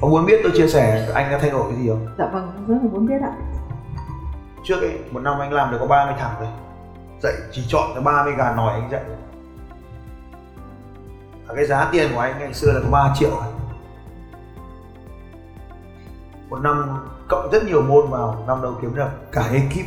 ông 0.00 0.10
muốn 0.10 0.26
biết 0.26 0.40
tôi 0.42 0.52
chia 0.56 0.68
sẻ 0.68 1.12
anh 1.14 1.30
đã 1.30 1.38
thay 1.38 1.50
đổi 1.50 1.72
cái 1.72 1.82
gì 1.82 1.88
không? 1.88 2.06
Dạ 2.18 2.26
vâng 2.32 2.64
rất 2.68 2.76
là 2.82 2.90
muốn 2.92 3.06
biết 3.06 3.22
ạ. 3.22 3.32
Trước 4.64 4.80
ấy 4.80 4.98
một 5.10 5.20
năm 5.20 5.38
anh 5.38 5.52
làm 5.52 5.70
được 5.70 5.78
có 5.80 5.86
30 5.86 6.14
thằng 6.18 6.34
thôi. 6.38 6.48
Dạy 7.22 7.32
chỉ 7.52 7.64
chọn 7.68 7.90
cái 7.94 8.02
30 8.02 8.34
gà 8.38 8.54
nòi 8.56 8.72
anh 8.72 8.90
dạy 8.90 9.02
và 11.48 11.54
cái 11.54 11.66
giá 11.66 11.88
tiền 11.92 12.10
của 12.14 12.20
anh 12.20 12.38
ngày 12.38 12.54
xưa 12.54 12.72
là 12.72 12.80
có 12.84 12.90
3 12.90 13.14
triệu. 13.18 13.42
Một 16.48 16.58
năm 16.62 16.98
cộng 17.28 17.48
rất 17.52 17.64
nhiều 17.64 17.82
môn 17.82 18.10
vào 18.10 18.44
năm 18.46 18.62
đầu 18.62 18.74
kiếm 18.82 18.94
được 18.94 19.08
cả 19.32 19.50
ekip 19.52 19.86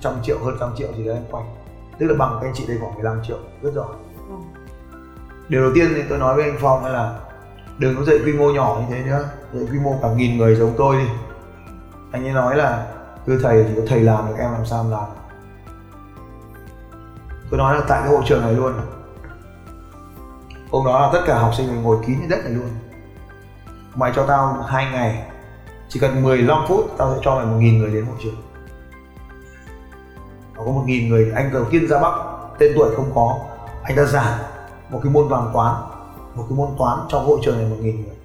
trăm 0.00 0.12
triệu 0.22 0.38
hơn 0.44 0.56
trăm 0.60 0.68
triệu 0.76 0.88
gì 0.96 1.04
đấy 1.04 1.14
anh 1.14 1.24
quanh 1.30 1.44
tức 1.98 2.06
là 2.06 2.14
bằng 2.18 2.38
các 2.40 2.48
anh 2.48 2.54
chị 2.54 2.66
đây 2.66 2.78
khoảng 2.80 2.94
15 2.94 3.20
triệu 3.26 3.38
rất 3.62 3.70
giỏi. 3.74 3.94
Vâng. 4.28 4.42
điều 5.48 5.62
đầu 5.62 5.70
tiên 5.74 5.88
thì 5.94 6.02
tôi 6.08 6.18
nói 6.18 6.34
với 6.34 6.44
anh 6.44 6.56
Phong 6.60 6.84
là 6.84 7.18
đừng 7.78 7.96
có 7.96 8.04
dạy 8.04 8.18
quy 8.24 8.32
mô 8.32 8.50
nhỏ 8.50 8.80
như 8.80 8.94
thế 8.94 9.02
nữa 9.02 9.24
dạy 9.52 9.68
quy 9.72 9.78
mô 9.78 9.98
cả 10.02 10.08
nghìn 10.16 10.38
người 10.38 10.54
giống 10.54 10.74
tôi 10.76 10.96
đi. 10.96 11.08
Anh 12.12 12.24
ấy 12.24 12.32
nói 12.32 12.56
là 12.56 12.86
thưa 13.26 13.38
thầy 13.42 13.64
chỉ 13.68 13.74
có 13.76 13.82
thầy 13.86 14.00
làm 14.00 14.26
được 14.28 14.34
em 14.38 14.52
làm 14.52 14.66
sao 14.66 14.86
làm 14.90 15.04
tôi 17.50 17.58
nói 17.58 17.74
là 17.74 17.84
tại 17.88 18.00
cái 18.00 18.10
hội 18.10 18.22
trường 18.26 18.42
này 18.42 18.52
luôn 18.52 18.72
hôm 20.70 20.86
đó 20.86 21.00
là 21.00 21.10
tất 21.12 21.20
cả 21.26 21.38
học 21.38 21.54
sinh 21.56 21.82
ngồi 21.82 21.96
kín 22.06 22.16
trên 22.20 22.28
đất 22.28 22.38
này 22.44 22.52
luôn. 22.52 22.68
Mày 23.94 24.12
cho 24.16 24.26
tao 24.26 24.62
hai 24.62 24.86
ngày 24.92 25.22
chỉ 25.88 26.00
cần 26.00 26.22
15 26.22 26.64
phút 26.68 26.94
tao 26.98 27.14
sẽ 27.14 27.20
cho 27.24 27.34
mày 27.34 27.46
một 27.46 27.56
nghìn 27.58 27.78
người 27.78 27.90
đến 27.90 28.06
hội 28.06 28.16
trường. 28.22 28.42
Có 30.56 30.64
một 30.64 30.82
nghìn 30.86 31.08
người 31.08 31.32
anh 31.34 31.50
đầu 31.52 31.64
tiên 31.70 31.86
ra 31.88 32.00
bắc 32.00 32.12
tên 32.58 32.72
tuổi 32.76 32.96
không 32.96 33.10
có. 33.14 33.38
Anh 33.82 33.96
đã 33.96 34.04
giảng 34.04 34.38
một 34.90 35.00
cái 35.02 35.12
môn 35.12 35.28
vàng 35.28 35.50
toán 35.54 35.74
một 36.38 36.44
cái 36.48 36.56
môn 36.56 36.68
toán 36.78 36.98
trong 37.08 37.26
hội 37.26 37.38
trường 37.42 37.58
này 37.58 37.66
một 37.70 37.76
nghìn 37.80 38.04
người. 38.04 38.16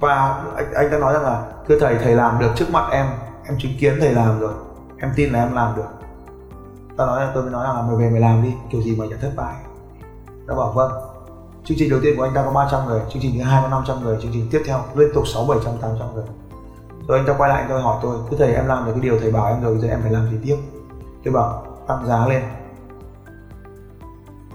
Và 0.00 0.44
anh, 0.56 0.72
anh 0.74 0.90
đã 0.90 0.98
nói 0.98 1.12
rằng 1.12 1.22
là 1.22 1.52
thưa 1.68 1.78
thầy 1.78 1.98
thầy 1.98 2.14
làm 2.14 2.38
được 2.38 2.50
trước 2.56 2.70
mặt 2.70 2.88
em 2.92 3.06
em 3.44 3.58
chứng 3.58 3.72
kiến 3.80 3.96
thầy 4.00 4.12
làm 4.12 4.40
rồi 4.40 4.52
em 4.98 5.12
tin 5.16 5.32
là 5.32 5.44
em 5.44 5.54
làm 5.54 5.76
được 5.76 6.01
ta 6.96 7.06
nói 7.06 7.20
là 7.20 7.32
tôi 7.34 7.42
mới 7.42 7.52
nói 7.52 7.64
là 7.64 7.82
mày 7.82 7.96
về 7.96 8.10
mày 8.10 8.20
làm 8.20 8.42
đi 8.42 8.54
kiểu 8.70 8.82
gì 8.82 8.96
mày 8.96 9.08
chẳng 9.10 9.20
thất 9.20 9.32
bại 9.36 9.54
nó 10.46 10.56
bảo 10.56 10.72
vâng. 10.72 10.92
Chương 11.64 11.78
trình 11.78 11.90
đầu 11.90 12.00
tiên 12.02 12.16
của 12.16 12.22
anh 12.22 12.34
ta 12.34 12.42
có 12.42 12.50
300 12.50 12.86
người 12.86 13.00
chương 13.08 13.22
trình 13.22 13.34
thứ 13.38 13.42
hai 13.42 13.62
có 13.62 13.68
500 13.68 14.02
người 14.02 14.18
chương 14.22 14.32
trình 14.32 14.48
tiếp 14.50 14.62
theo 14.66 14.78
liên 14.94 15.08
tục 15.14 15.24
6, 15.26 15.44
700, 15.44 15.74
800 15.80 16.14
người. 16.14 16.24
Rồi 17.08 17.18
anh 17.18 17.26
ta 17.26 17.34
quay 17.38 17.50
lại 17.50 17.60
anh 17.60 17.70
ta 17.70 17.78
hỏi 17.78 17.98
tôi 18.02 18.16
thưa 18.30 18.36
thầy 18.36 18.54
em 18.54 18.66
làm 18.66 18.86
được 18.86 18.92
cái 18.92 19.00
điều 19.00 19.18
thầy 19.20 19.32
bảo 19.32 19.46
em 19.46 19.62
rồi 19.62 19.78
giờ 19.78 19.88
em 19.88 20.02
phải 20.02 20.12
làm 20.12 20.30
gì 20.30 20.38
tiếp? 20.44 20.56
Tôi 21.24 21.34
bảo 21.34 21.66
tăng 21.86 22.06
giá 22.06 22.26
lên. 22.26 22.42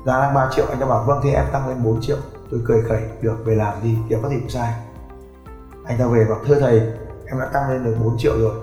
Giá 0.05 0.19
đang 0.19 0.33
3 0.33 0.49
triệu 0.51 0.65
anh 0.69 0.79
ta 0.79 0.85
bảo 0.85 1.03
vâng 1.03 1.19
thì 1.23 1.31
em 1.31 1.45
tăng 1.51 1.67
lên 1.67 1.83
4 1.83 2.01
triệu. 2.01 2.17
Tôi 2.51 2.61
cười 2.65 2.81
khẩy 2.81 3.01
được 3.21 3.37
về 3.45 3.55
làm 3.55 3.73
đi 3.83 3.95
kiểu 4.09 4.19
có 4.23 4.29
gì 4.29 4.39
cũng 4.39 4.49
sai. 4.49 4.73
Anh 5.85 5.97
ta 5.97 6.07
về 6.07 6.25
bảo 6.29 6.39
thưa 6.45 6.59
thầy 6.59 6.79
em 7.25 7.39
đã 7.39 7.49
tăng 7.53 7.69
lên 7.69 7.83
được 7.83 7.95
4 8.03 8.17
triệu 8.17 8.33
rồi. 8.39 8.55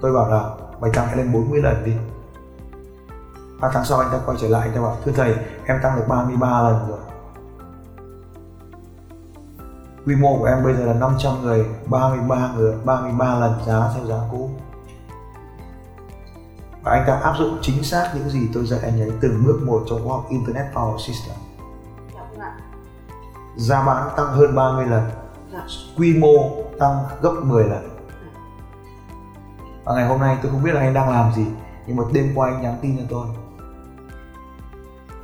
Tôi 0.00 0.12
bảo 0.12 0.30
là 0.30 0.50
mày 0.80 0.90
tăng 0.94 1.16
lên 1.16 1.32
40 1.32 1.62
lần 1.62 1.84
đi. 1.84 1.92
3 3.60 3.70
tháng 3.72 3.84
sau 3.84 3.98
anh 3.98 4.10
ta 4.12 4.18
quay 4.26 4.38
trở 4.40 4.48
lại 4.48 4.60
anh 4.60 4.74
ta 4.74 4.80
bảo 4.80 4.96
thưa 5.04 5.12
thầy 5.12 5.34
em 5.66 5.80
tăng 5.82 5.96
được 5.96 6.04
33 6.08 6.62
lần 6.62 6.88
rồi. 6.88 6.98
Quy 10.06 10.16
mô 10.16 10.38
của 10.38 10.44
em 10.44 10.64
bây 10.64 10.74
giờ 10.74 10.84
là 10.84 10.94
500 10.94 11.42
người 11.42 11.66
33 11.86 12.52
người 12.56 12.74
33 12.84 13.34
lần 13.34 13.54
giá 13.66 13.90
theo 13.94 14.06
giá 14.06 14.16
cũ. 14.30 14.50
Và 16.82 16.92
anh 16.92 17.04
ta 17.06 17.14
áp 17.14 17.34
dụng 17.38 17.58
chính 17.62 17.84
xác 17.84 18.12
những 18.14 18.28
gì 18.28 18.48
tôi 18.54 18.66
dạy 18.66 18.80
anh 18.82 19.00
ấy 19.00 19.12
từng 19.20 19.44
bước 19.46 19.60
một 19.62 19.82
trong 19.88 20.04
khoa 20.04 20.16
học 20.16 20.26
Internet 20.28 20.74
Power 20.74 20.98
System. 20.98 21.36
Giá 23.56 23.82
bán 23.82 24.10
tăng 24.16 24.26
hơn 24.26 24.54
30 24.54 24.86
lần. 24.86 25.10
Quy 25.96 26.18
mô 26.18 26.62
tăng 26.78 26.98
gấp 27.22 27.32
10 27.42 27.64
lần 27.64 27.99
và 29.90 29.96
ngày 29.96 30.06
hôm 30.06 30.20
nay 30.20 30.38
tôi 30.42 30.52
không 30.52 30.62
biết 30.62 30.72
là 30.72 30.80
anh 30.80 30.94
đang 30.94 31.10
làm 31.10 31.32
gì 31.32 31.46
nhưng 31.86 31.96
mà 31.96 32.02
đêm 32.12 32.32
qua 32.34 32.50
anh 32.50 32.62
nhắn 32.62 32.76
tin 32.82 32.98
cho 32.98 33.04
tôi. 33.08 33.26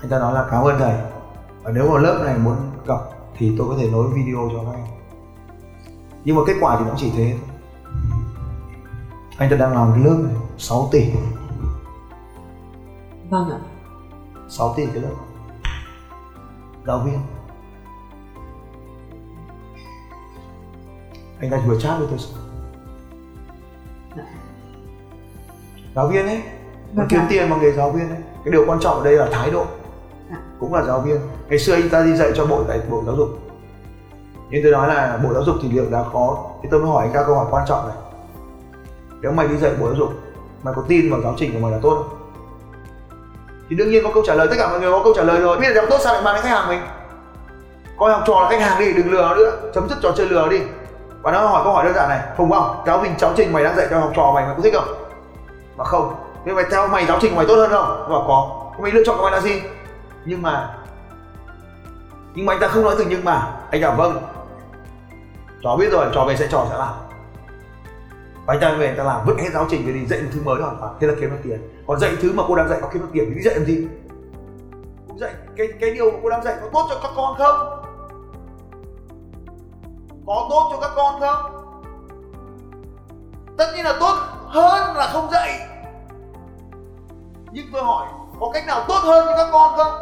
Anh 0.01 0.11
ta 0.11 0.19
nói 0.19 0.35
là 0.35 0.47
cảm 0.51 0.65
ơn 0.65 0.79
thầy. 0.79 0.95
Và 1.63 1.71
nếu 1.73 1.91
mà 1.93 1.99
lớp 1.99 2.23
này 2.25 2.39
muốn 2.39 2.57
gặp 2.87 2.99
thì 3.37 3.55
tôi 3.59 3.69
có 3.69 3.77
thể 3.79 3.91
nối 3.91 4.13
video 4.15 4.49
cho 4.53 4.59
các 4.65 4.79
anh. 4.79 4.87
Nhưng 6.25 6.37
mà 6.37 6.43
kết 6.47 6.55
quả 6.61 6.77
thì 6.79 6.85
nó 6.85 6.95
chỉ 6.97 7.13
thế 7.17 7.37
thôi. 7.39 7.57
Anh 9.39 9.51
ta 9.51 9.57
đang 9.57 9.73
làm 9.73 9.93
cái 9.93 10.05
lớp 10.05 10.17
này 10.25 10.35
6 10.59 10.89
tỷ. 10.93 11.11
Vâng 13.31 13.51
ạ. 13.51 13.59
6 14.49 14.75
tỷ 14.77 14.87
cái 14.87 15.03
lớp. 15.03 15.15
Giáo 16.87 16.99
viên. 16.99 17.19
Anh 21.41 21.51
ta 21.51 21.59
vừa 21.67 21.81
chat 21.81 21.99
với 21.99 22.09
tôi 22.11 22.19
giáo 25.97 26.07
viên 26.07 26.27
ấy 26.27 26.43
mà 26.93 27.05
kiếm 27.09 27.21
tiền 27.29 27.51
bằng 27.51 27.63
nghề 27.63 27.73
giáo 27.73 27.91
viên 27.91 28.09
ấy. 28.09 28.19
Cái 28.45 28.53
điều 28.53 28.65
quan 28.67 28.81
trọng 28.81 28.99
ở 28.99 29.05
đây 29.05 29.15
là 29.15 29.29
thái 29.33 29.51
độ. 29.51 29.65
Dạ. 30.31 30.37
cũng 30.61 30.75
là 30.75 30.83
giáo 30.83 31.01
viên. 31.01 31.17
Ngày 31.49 31.59
xưa 31.59 31.75
anh 31.75 31.89
ta 31.89 32.03
đi 32.03 32.17
dạy 32.17 32.33
cho 32.35 32.47
bộ 32.47 32.65
tại 32.69 32.81
bộ 32.91 33.03
giáo 33.07 33.17
dục. 33.17 33.29
Nhưng 34.51 34.63
tôi 34.63 34.73
nói 34.73 34.89
là 34.89 35.19
bộ 35.25 35.35
giáo 35.35 35.43
dục 35.43 35.57
thì 35.63 35.69
liệu 35.73 35.85
đã 35.91 36.05
có 36.13 36.45
thì 36.63 36.69
tôi 36.71 36.81
mới 36.81 36.91
hỏi 36.91 37.05
anh 37.05 37.15
ta 37.15 37.23
câu 37.27 37.35
hỏi 37.35 37.47
quan 37.51 37.65
trọng 37.69 37.89
này. 37.89 37.97
Nếu 39.21 39.33
mày 39.33 39.49
đi 39.49 39.57
dạy 39.57 39.73
bộ 39.81 39.87
giáo 39.87 39.95
dục 39.95 40.09
mày 40.63 40.75
có 40.75 40.83
tin 40.89 41.11
vào 41.11 41.21
giáo 41.21 41.35
trình 41.37 41.53
của 41.53 41.59
mày 41.59 41.73
là 41.73 41.79
tốt 41.83 41.95
không? 41.95 42.19
Thì 43.69 43.77
đương 43.77 43.91
nhiên 43.91 44.05
có 44.05 44.11
câu 44.15 44.23
trả 44.27 44.35
lời 44.35 44.47
tất 44.51 44.57
cả 44.59 44.69
mọi 44.69 44.81
người 44.81 44.91
có 44.91 45.01
câu 45.05 45.15
trả 45.17 45.23
lời 45.23 45.41
rồi. 45.41 45.59
Biết 45.59 45.69
là 45.69 45.75
giáo 45.75 45.87
tốt 45.91 45.99
sao 46.05 46.15
lại 46.15 46.23
mang 46.23 46.35
đến 46.35 46.43
khách 46.43 46.51
hàng 46.51 46.69
mình? 46.69 46.81
Coi 47.99 48.13
học 48.13 48.23
trò 48.27 48.41
là 48.41 48.51
khách 48.51 48.61
hàng 48.61 48.81
đi 48.81 48.93
đừng 48.93 49.13
lừa 49.13 49.23
nó 49.23 49.35
nữa. 49.35 49.71
Chấm 49.75 49.89
dứt 49.89 49.99
trò 50.03 50.13
chơi 50.17 50.29
lừa 50.29 50.49
đi. 50.49 50.61
Và 51.23 51.33
nó 51.33 51.47
hỏi 51.47 51.65
câu 51.65 51.73
hỏi 51.73 51.85
đơn 51.85 51.95
giản 51.95 52.09
này. 52.09 52.21
Phùng 52.37 52.51
không 52.51 52.83
giáo 52.87 53.01
trình 53.03 53.13
giáo 53.19 53.33
trình 53.37 53.53
mày 53.53 53.65
đang 53.65 53.77
dạy 53.77 53.87
cho 53.91 54.01
học 54.01 54.13
trò 54.17 54.33
mày 54.35 54.47
mày 54.47 54.55
có 54.57 54.63
thích 54.63 54.75
không 54.75 55.06
mà 55.77 55.85
không, 55.85 56.15
thế 56.45 56.53
mày 56.53 56.65
theo 56.71 56.89
mày 56.89 57.07
giáo 57.07 57.19
trình 57.21 57.31
của 57.31 57.37
mày 57.37 57.47
tốt 57.47 57.55
hơn 57.57 57.71
không? 57.71 58.07
Nó 58.09 58.09
bảo 58.09 58.25
có. 58.29 58.63
Thế 58.77 58.83
mày 58.83 58.93
lựa 58.93 59.03
chọn 59.07 59.17
của 59.17 59.23
mày 59.23 59.33
là 59.33 59.41
gì 59.41 59.63
nhưng 60.25 60.43
mà 60.43 60.75
nhưng 62.35 62.47
mà 62.47 62.53
anh 62.53 62.61
ta 62.61 62.69
không 62.69 62.85
nói 62.85 62.95
từ 62.99 63.05
nhưng 63.09 63.25
mà. 63.25 63.53
Anh 63.71 63.83
ta 63.83 63.91
vâng. 63.91 64.23
Trò 65.63 65.77
biết 65.77 65.93
rồi 65.93 66.07
trò 66.15 66.25
về 66.25 66.37
sẽ 66.37 66.49
trò 66.51 66.67
sẽ 66.71 66.79
làm. 66.79 66.95
Và 68.47 68.55
anh 68.55 68.61
ta 68.61 68.75
về, 68.79 68.87
anh 68.87 68.97
ta 68.97 69.05
làm 69.05 69.27
vứt 69.27 69.35
hết 69.39 69.49
giáo 69.53 69.67
trình 69.71 69.87
về 69.87 69.93
đi 69.93 70.07
dạy 70.07 70.23
một 70.23 70.29
thứ 70.33 70.41
mới 70.45 70.63
hoàn 70.63 70.77
toàn. 70.81 70.97
Thế 71.01 71.07
là 71.07 71.15
kiếm 71.21 71.31
được 71.31 71.37
tiền. 71.43 71.85
Còn 71.87 72.01
dạy 72.01 72.17
thứ 72.23 72.33
mà 72.33 72.43
cô 72.49 72.55
đang 72.55 72.69
dạy, 72.69 72.79
có 72.83 72.89
kiếm 72.93 73.03
được 73.03 73.09
tiền 73.13 73.25
thì 73.29 73.35
đi 73.35 73.43
dạy 73.43 73.55
làm 73.55 73.65
gì? 73.65 73.89
Cũng 75.09 75.19
dạy 75.19 75.33
cái 75.57 75.69
cái 75.81 75.91
điều 75.91 76.11
mà 76.11 76.19
cô 76.23 76.31
đang 76.31 76.45
dạy 76.45 76.55
có 76.61 76.69
tốt 76.73 76.87
cho 76.91 77.01
các 77.03 77.11
con 77.17 77.39
không? 77.39 77.83
Có 80.27 80.47
tốt 80.51 80.69
cho 80.73 80.81
các 80.81 80.91
con 80.97 81.21
không? 81.21 81.53
Tất 83.59 83.73
nhiên 83.77 83.85
là 83.85 83.97
tốt 84.01 84.15
hơn 84.57 84.97
là 84.97 85.07
không 85.13 85.31
dạy. 85.31 85.69
Nhưng 87.53 87.67
tôi 87.73 87.83
hỏi 87.83 88.07
có 88.41 88.51
cách 88.55 88.67
nào 88.67 88.85
tốt 88.89 89.01
hơn 89.03 89.27
cho 89.27 89.37
các 89.37 89.49
con 89.53 89.77
không? 89.77 89.93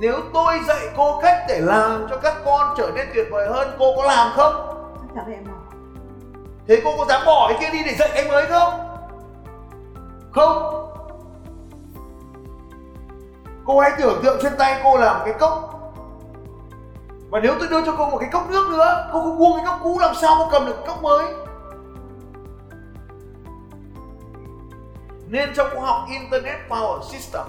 Nếu 0.00 0.20
tôi 0.34 0.60
dạy 0.68 0.88
cô 0.96 1.20
cách 1.22 1.44
để 1.48 1.60
làm 1.60 2.06
cho 2.10 2.16
các 2.16 2.34
con 2.44 2.74
trở 2.76 2.90
nên 2.94 3.06
tuyệt 3.14 3.26
vời 3.30 3.48
hơn 3.48 3.68
cô 3.78 3.96
có 3.96 4.04
làm 4.04 4.32
không? 4.36 4.54
Chắc 5.00 5.14
chắn 5.14 5.32
em 5.32 5.44
bảo 5.44 5.54
thế 6.68 6.80
cô 6.84 6.90
có 6.98 7.04
dám 7.08 7.22
bỏ 7.26 7.48
cái 7.48 7.58
kia 7.60 7.78
đi 7.78 7.84
để 7.84 7.94
dạy 7.98 8.10
cái 8.14 8.28
mới 8.28 8.46
không? 8.46 8.72
Không. 10.32 10.84
Cô 13.64 13.80
hãy 13.80 13.92
tưởng 13.98 14.20
tượng 14.22 14.38
trên 14.42 14.52
tay 14.58 14.80
cô 14.84 14.96
là 14.96 15.12
một 15.12 15.20
cái 15.24 15.34
cốc. 15.40 15.74
Và 17.30 17.40
nếu 17.40 17.54
tôi 17.58 17.68
đưa 17.68 17.86
cho 17.86 17.94
cô 17.98 18.10
một 18.10 18.18
cái 18.20 18.28
cốc 18.32 18.50
nước 18.50 18.68
nữa 18.70 19.08
cô 19.12 19.20
không 19.20 19.38
buông 19.38 19.56
cái 19.56 19.66
cốc 19.66 19.78
cũ 19.82 19.98
làm 19.98 20.14
sao 20.14 20.36
cô 20.38 20.48
cầm 20.52 20.66
được 20.66 20.86
cốc 20.86 21.02
mới 21.02 21.34
nên 25.28 25.50
trong 25.54 25.68
khoa 25.74 25.86
học 25.86 26.06
internet 26.10 26.68
power 26.68 27.02
system, 27.02 27.42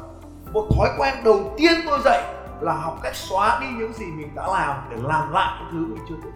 một 0.54 0.68
thói 0.78 0.90
quen 0.98 1.16
đầu 1.24 1.54
tiên 1.58 1.72
tôi 1.86 2.00
dạy 2.06 2.24
là 2.62 2.74
học 2.74 2.98
cách 3.04 3.16
xóa 3.16 3.60
đi 3.62 3.68
những 3.78 3.94
gì 3.94 4.06
mình 4.06 4.36
đã 4.36 4.48
làm 4.48 4.76
để 4.90 4.98
làm 5.04 5.32
lại 5.32 5.58
những 5.60 5.72
thứ 5.72 5.94
mình 5.94 6.06
chưa 6.10 6.16
từng 6.24 6.34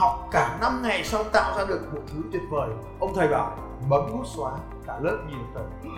học 0.00 0.28
cả 0.30 0.58
năm 0.60 0.82
ngày 0.82 1.04
sau 1.04 1.24
tạo 1.24 1.58
ra 1.58 1.64
được 1.64 1.80
một 1.94 2.00
thứ 2.06 2.22
tuyệt 2.32 2.42
vời. 2.50 2.68
Ông 3.00 3.14
thầy 3.14 3.28
bảo, 3.28 3.56
bấm 3.88 4.10
nút 4.10 4.26
xóa, 4.36 4.52
cả 4.86 4.98
lớp 5.00 5.16
nhìn 5.28 5.38
thầy 5.54 5.90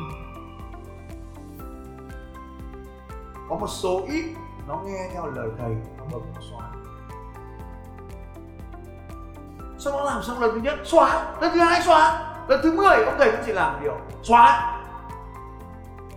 có 3.48 3.56
một 3.56 3.66
số 3.66 4.02
ít 4.08 4.24
nó 4.68 4.80
nghe 4.84 5.08
theo 5.12 5.26
lời 5.26 5.48
thầy, 5.58 5.76
nó 5.98 6.04
bấm 6.12 6.20
nút 6.34 6.44
xóa. 6.50 6.68
Sau 9.78 9.92
đó 9.92 10.04
làm 10.04 10.22
xong 10.22 10.40
lần 10.40 10.50
thứ 10.54 10.60
nhất, 10.60 10.78
xóa, 10.84 11.34
lần 11.40 11.52
thứ 11.54 11.60
hai 11.60 11.82
xóa 11.82 12.31
lần 12.48 12.60
thứ 12.62 12.72
10 12.72 13.04
ông 13.04 13.14
thầy 13.18 13.30
cũng 13.30 13.40
chỉ 13.46 13.52
làm 13.52 13.82
điều 13.82 13.96
xóa. 14.22 14.78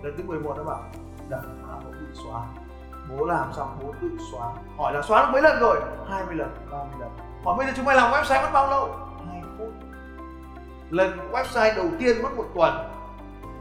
Lần 0.02 0.14
thứ 0.18 0.24
11 0.24 0.54
nó 0.58 0.64
bảo, 0.64 0.84
đập 1.30 1.42
mà 1.68 1.74
bố 1.86 1.92
tự 1.92 2.08
xóa. 2.14 2.42
Bố 3.10 3.26
làm 3.26 3.54
xong, 3.54 3.78
bố 3.82 3.94
tự 4.02 4.10
xóa. 4.32 4.50
Hỏi 4.78 4.94
là 4.94 5.02
xóa 5.02 5.26
được 5.26 5.32
mấy 5.32 5.42
lần 5.42 5.60
rồi? 5.60 5.82
20 6.10 6.36
lần 6.36 6.50
30 6.72 6.88
lần. 7.00 7.10
Hỏi 7.46 7.56
bây 7.58 7.68
giờ 7.68 7.74
chúng 7.76 7.86
mày 7.86 7.96
làm 7.96 8.12
website 8.12 8.42
mất 8.44 8.50
bao 8.54 8.70
lâu? 8.70 8.90
2 9.32 9.42
phút. 9.58 9.74
Lần 10.90 11.32
website 11.32 11.76
đầu 11.76 11.88
tiên 12.00 12.22
mất 12.24 12.30
một 12.38 12.46
tuần, 12.56 12.74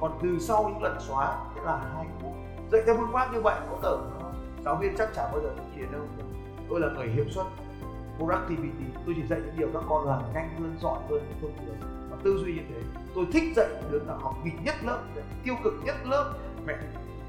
còn 0.01 0.19
từ 0.23 0.39
sau 0.39 0.69
những 0.69 0.83
lần 0.83 1.01
xóa 1.01 1.37
sẽ 1.55 1.63
là 1.65 1.81
hai 1.95 2.07
phút. 2.23 2.33
Dạy 2.73 2.83
theo 2.87 2.97
phương 2.97 3.13
pháp 3.13 3.33
như 3.33 3.41
vậy 3.41 3.55
có 3.71 3.77
tưởng 3.83 4.11
giáo 4.65 4.77
viên 4.77 4.97
chắc 4.97 5.15
chắn 5.15 5.29
bao 5.33 5.41
giờ 5.41 5.49
thực 5.57 5.65
hiện 5.75 5.93
đâu 5.93 6.03
tôi 6.71 6.81
là 6.81 6.89
người 6.89 7.09
hiệu 7.09 7.25
suất, 7.31 7.47
productivity. 8.17 8.85
Tôi 9.07 9.15
chỉ 9.17 9.27
dạy 9.27 9.41
những 9.45 9.57
điều 9.57 9.69
các 9.75 9.83
con 9.89 10.09
làm 10.09 10.23
nhanh 10.35 10.51
hơn, 10.59 10.77
giỏi 10.81 10.99
hơn, 11.11 11.21
thông 11.41 11.57
thường 11.57 11.77
tư 12.25 12.39
duy 12.45 12.53
như 12.53 12.63
thế. 12.69 12.81
Tôi 13.15 13.27
thích 13.33 13.43
dạy 13.57 13.67
đứa 13.91 14.01
nào 14.01 14.19
học 14.23 14.35
nghịch 14.45 14.63
nhất 14.65 14.75
lớp, 14.83 14.99
tiêu 15.45 15.55
cực 15.65 15.75
nhất 15.85 15.97
lớp, 16.05 16.33
mẹ 16.67 16.75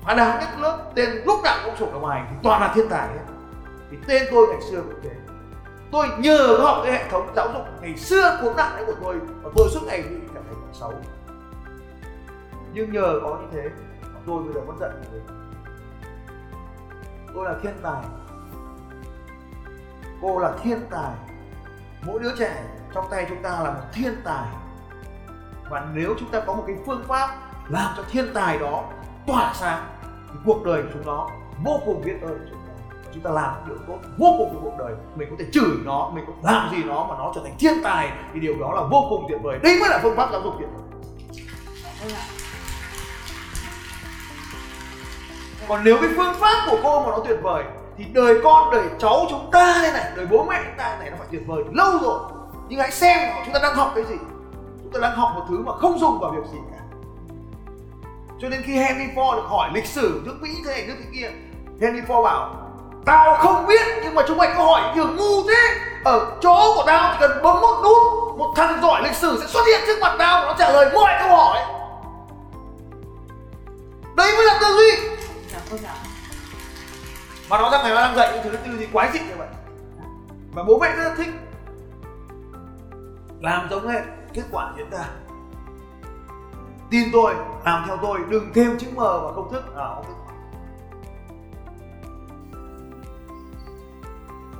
phá 0.03 0.13
đám 0.13 0.39
nhất 0.39 0.49
lớp, 0.59 0.91
tên 0.95 1.09
lúc 1.25 1.39
nào 1.43 1.57
cũng 1.65 1.75
sổ 1.75 1.87
đầu 1.91 1.99
ngoài 2.01 2.25
thì 2.29 2.35
toàn 2.43 2.61
là 2.61 2.73
thiên 2.75 2.89
tài 2.89 3.07
hết. 3.07 3.23
Thì 3.91 3.97
tên 4.07 4.23
tôi 4.31 4.47
ngày 4.47 4.61
xưa 4.71 4.81
cũng 4.81 4.99
thế. 5.03 5.15
Tôi 5.91 6.07
nhờ 6.19 6.55
có 6.57 6.63
học 6.63 6.77
cái 6.83 6.93
hệ 6.93 7.09
thống 7.09 7.33
giáo 7.35 7.47
dục 7.53 7.61
ngày 7.81 7.97
xưa 7.97 8.39
cuốn 8.41 8.55
nặng 8.55 8.71
đấy 8.75 8.85
của 8.85 8.95
tôi 9.03 9.19
và 9.41 9.51
tôi 9.55 9.69
suốt 9.71 9.81
ngày 9.85 10.01
bị 10.01 10.15
cảm 10.33 10.43
thấy 10.47 10.55
xấu. 10.73 10.93
Nhưng 12.73 12.93
nhờ 12.93 13.19
có 13.23 13.37
như 13.41 13.47
thế 13.51 13.69
mà 14.01 14.19
tôi 14.25 14.43
bây 14.43 14.53
giờ 14.53 14.61
vẫn 14.67 14.77
giận 14.79 14.91
người 15.11 15.21
tôi 17.35 17.45
là 17.45 17.55
thiên 17.63 17.73
tài. 17.81 18.03
Cô 20.21 20.39
là 20.39 20.53
thiên 20.63 20.79
tài. 20.89 21.13
Mỗi 22.01 22.19
đứa 22.19 22.35
trẻ 22.39 22.63
trong 22.93 23.05
tay 23.11 23.25
chúng 23.29 23.41
ta 23.41 23.49
là 23.49 23.71
một 23.71 23.81
thiên 23.93 24.15
tài 24.23 24.47
và 25.69 25.85
nếu 25.93 26.15
chúng 26.19 26.29
ta 26.29 26.39
có 26.39 26.53
một 26.53 26.63
cái 26.67 26.75
phương 26.85 27.03
pháp 27.07 27.35
làm 27.67 27.93
cho 27.97 28.03
thiên 28.09 28.33
tài 28.33 28.57
đó 28.59 28.83
tỏa 29.27 29.53
sáng, 29.53 29.85
thì 30.03 30.39
cuộc 30.45 30.65
đời 30.65 30.83
của 30.83 30.89
chúng 30.93 31.05
nó 31.05 31.29
vô 31.63 31.79
cùng 31.85 32.01
biết 32.05 32.15
ơn 32.21 32.47
chúng 32.49 32.59
ta. 32.59 32.73
Chúng 33.13 33.23
ta 33.23 33.29
làm 33.29 33.53
điều 33.67 33.77
tốt 33.87 33.97
vô 34.17 34.35
cùng 34.37 34.59
cuộc 34.63 34.73
đời. 34.79 34.93
Mình 35.15 35.29
có 35.29 35.35
thể 35.39 35.45
chửi 35.53 35.77
nó, 35.85 36.09
mình 36.13 36.25
có 36.27 36.33
làm 36.51 36.69
gì 36.71 36.83
nó 36.83 37.05
mà 37.09 37.15
nó 37.17 37.31
trở 37.35 37.41
thành 37.43 37.55
thiên 37.59 37.83
tài, 37.83 38.11
thì 38.33 38.39
điều 38.39 38.55
đó 38.59 38.71
là 38.75 38.81
vô 38.81 39.05
cùng 39.09 39.25
tuyệt 39.29 39.39
vời. 39.43 39.59
Đấy 39.63 39.77
mới 39.79 39.89
là 39.89 39.99
phương 40.03 40.15
pháp 40.15 40.29
giáo 40.31 40.41
dục 40.41 40.53
tuyệt 40.59 40.69
vời. 40.73 40.81
Còn 45.67 45.83
nếu 45.83 45.97
cái 46.01 46.09
phương 46.15 46.33
pháp 46.39 46.67
của 46.69 46.77
cô 46.83 46.99
mà 46.99 47.11
nó 47.11 47.19
tuyệt 47.25 47.39
vời, 47.41 47.63
thì 47.97 48.03
đời 48.03 48.41
con, 48.43 48.71
đời 48.71 48.83
cháu 48.99 49.25
chúng 49.29 49.49
ta 49.51 49.79
đây 49.81 49.91
này, 49.91 50.11
đời 50.15 50.25
bố 50.25 50.43
mẹ 50.43 50.61
chúng 50.65 50.77
ta 50.77 50.97
này, 50.99 51.09
nó 51.09 51.15
phải 51.19 51.27
tuyệt 51.31 51.41
vời 51.47 51.63
lâu 51.73 51.91
rồi. 52.01 52.19
Nhưng 52.67 52.79
hãy 52.79 52.91
xem 52.91 53.29
chúng 53.45 53.53
ta 53.53 53.59
đang 53.63 53.75
học 53.75 53.91
cái 53.95 54.03
gì 54.03 54.15
chúng 54.85 55.01
ta 55.01 55.07
đang 55.07 55.17
học 55.17 55.31
một 55.35 55.45
thứ 55.49 55.57
mà 55.65 55.71
không 55.73 55.99
dùng 55.99 56.19
vào 56.19 56.31
việc 56.31 56.51
gì 56.51 56.57
cả. 56.71 56.83
Cho 58.39 58.49
nên 58.49 58.61
khi 58.61 58.77
Henry 58.77 59.05
Ford 59.15 59.35
được 59.35 59.45
hỏi 59.45 59.69
lịch 59.73 59.85
sử 59.85 60.21
nước 60.25 60.37
Mỹ 60.41 60.49
thế 60.65 60.71
này 60.71 60.85
nước 60.87 60.95
thế 60.99 61.09
kia 61.13 61.31
Henry 61.81 62.01
Ford 62.01 62.23
bảo 62.23 62.55
tao 63.05 63.35
không 63.35 63.65
biết 63.67 63.87
nhưng 64.03 64.15
mà 64.15 64.23
chúng 64.27 64.37
mày 64.37 64.47
cứ 64.47 64.63
hỏi 64.63 64.91
kiểu 64.95 65.07
ngu 65.07 65.43
thế. 65.47 65.79
Ở 66.03 66.37
chỗ 66.41 66.73
của 66.75 66.83
tao 66.87 67.13
chỉ 67.13 67.17
cần 67.19 67.43
bấm 67.43 67.61
một 67.61 67.81
nút 67.83 68.37
một 68.37 68.53
thằng 68.55 68.81
giỏi 68.81 69.01
lịch 69.03 69.15
sử 69.15 69.37
sẽ 69.41 69.47
xuất 69.47 69.61
hiện 69.67 69.81
trước 69.87 69.99
mặt 70.01 70.15
tao 70.19 70.41
và 70.41 70.47
nó 70.47 70.55
trả 70.59 70.71
lời 70.71 70.91
mọi 70.93 71.13
câu 71.19 71.29
hỏi. 71.29 71.59
Đấy 74.15 74.31
mới 74.37 74.45
là 74.45 74.57
tư 74.61 74.67
duy. 74.67 75.07
Dạ 75.51 75.59
vâng 75.69 75.79
mà 77.49 77.57
nó 77.61 77.69
ra 77.69 77.83
ngày 77.83 77.95
đang 77.95 78.15
dạy 78.15 78.31
những 78.33 78.43
thứ 78.43 78.57
tư 78.57 78.77
duy 78.77 78.87
quái 78.93 79.09
dị 79.13 79.19
như 79.19 79.35
vậy. 79.37 79.47
Và 80.53 80.63
bố 80.63 80.79
mẹ 80.79 80.95
rất 80.95 81.03
là 81.03 81.15
thích. 81.17 81.27
Làm 83.39 83.67
giống 83.69 83.87
hết 83.87 84.01
kết 84.35 84.43
quả 84.51 84.73
diễn 84.77 84.89
ra. 84.89 85.09
Tin 86.89 87.09
tôi 87.13 87.35
làm 87.65 87.83
theo 87.87 87.97
tôi 88.01 88.19
đừng 88.29 88.51
thêm 88.53 88.77
chữ 88.77 88.87
mờ 88.95 89.19
vào 89.19 89.33
công 89.35 89.51
thức. 89.51 89.75
À, 89.75 89.87
không 89.95 90.05
kết 90.07 90.13
quả. 90.25 90.35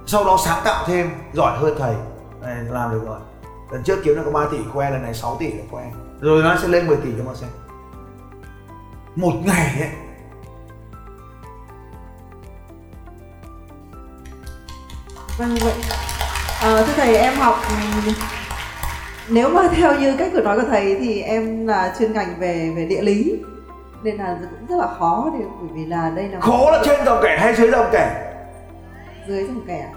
sau 0.06 0.24
đó 0.24 0.38
sáng 0.46 0.62
tạo 0.66 0.84
thêm 0.88 1.12
giỏi 1.34 1.58
hơn 1.58 1.76
thầy. 1.80 1.96
Này 2.42 2.56
làm 2.70 2.92
được 2.92 3.02
rồi. 3.06 3.20
Lần 3.72 3.84
trước 3.84 4.00
kiếm 4.04 4.16
được 4.16 4.22
có 4.26 4.32
3 4.32 4.46
tỷ 4.52 4.58
khoe 4.74 4.92
lần 4.92 5.02
này 5.02 5.14
6 5.14 5.38
tỷ 5.40 5.52
là 5.52 5.64
khoe. 5.72 5.92
Rồi 6.22 6.44
nó 6.44 6.56
sẽ 6.62 6.68
lên 6.68 6.88
10 6.88 6.98
tỷ 6.98 7.10
cho 7.18 7.24
mà 7.24 7.34
xem. 7.36 7.50
Một 9.16 9.34
ngày 9.46 9.80
ấy. 9.80 9.90
Vâng 15.38 15.56
vậy. 15.62 15.74
à, 16.62 16.84
thưa 16.88 16.94
thầy 16.96 17.18
em 17.18 17.34
học 17.40 17.60
ừ, 18.06 18.12
nếu 19.30 19.50
mà 19.50 19.62
theo 19.76 20.00
như 20.00 20.16
cách 20.18 20.32
của 20.34 20.42
nói 20.42 20.60
của 20.60 20.68
thầy 20.70 20.96
thì 21.00 21.22
em 21.22 21.68
là 21.68 21.96
chuyên 22.00 22.14
ngành 22.14 22.36
về 22.40 22.74
về 22.76 22.86
địa 22.86 23.02
lý 23.02 23.44
nên 24.04 24.16
là 24.18 24.38
cũng 24.60 24.68
rất 24.70 24.76
là 24.86 24.88
khó 25.00 25.32
để 25.40 25.46
bởi 25.62 25.70
vì 25.74 25.86
là 25.86 26.10
đây 26.16 26.28
là 26.30 26.40
khó 26.40 26.72
là 26.72 26.82
trên 26.86 27.06
dòng 27.06 27.20
kẻ 27.24 27.38
hay 27.40 27.56
dưới 27.56 27.72
dòng 27.72 27.86
kẻ 27.92 28.32
dưới 29.28 29.44
dòng 29.48 29.62
kẻ. 29.68 29.92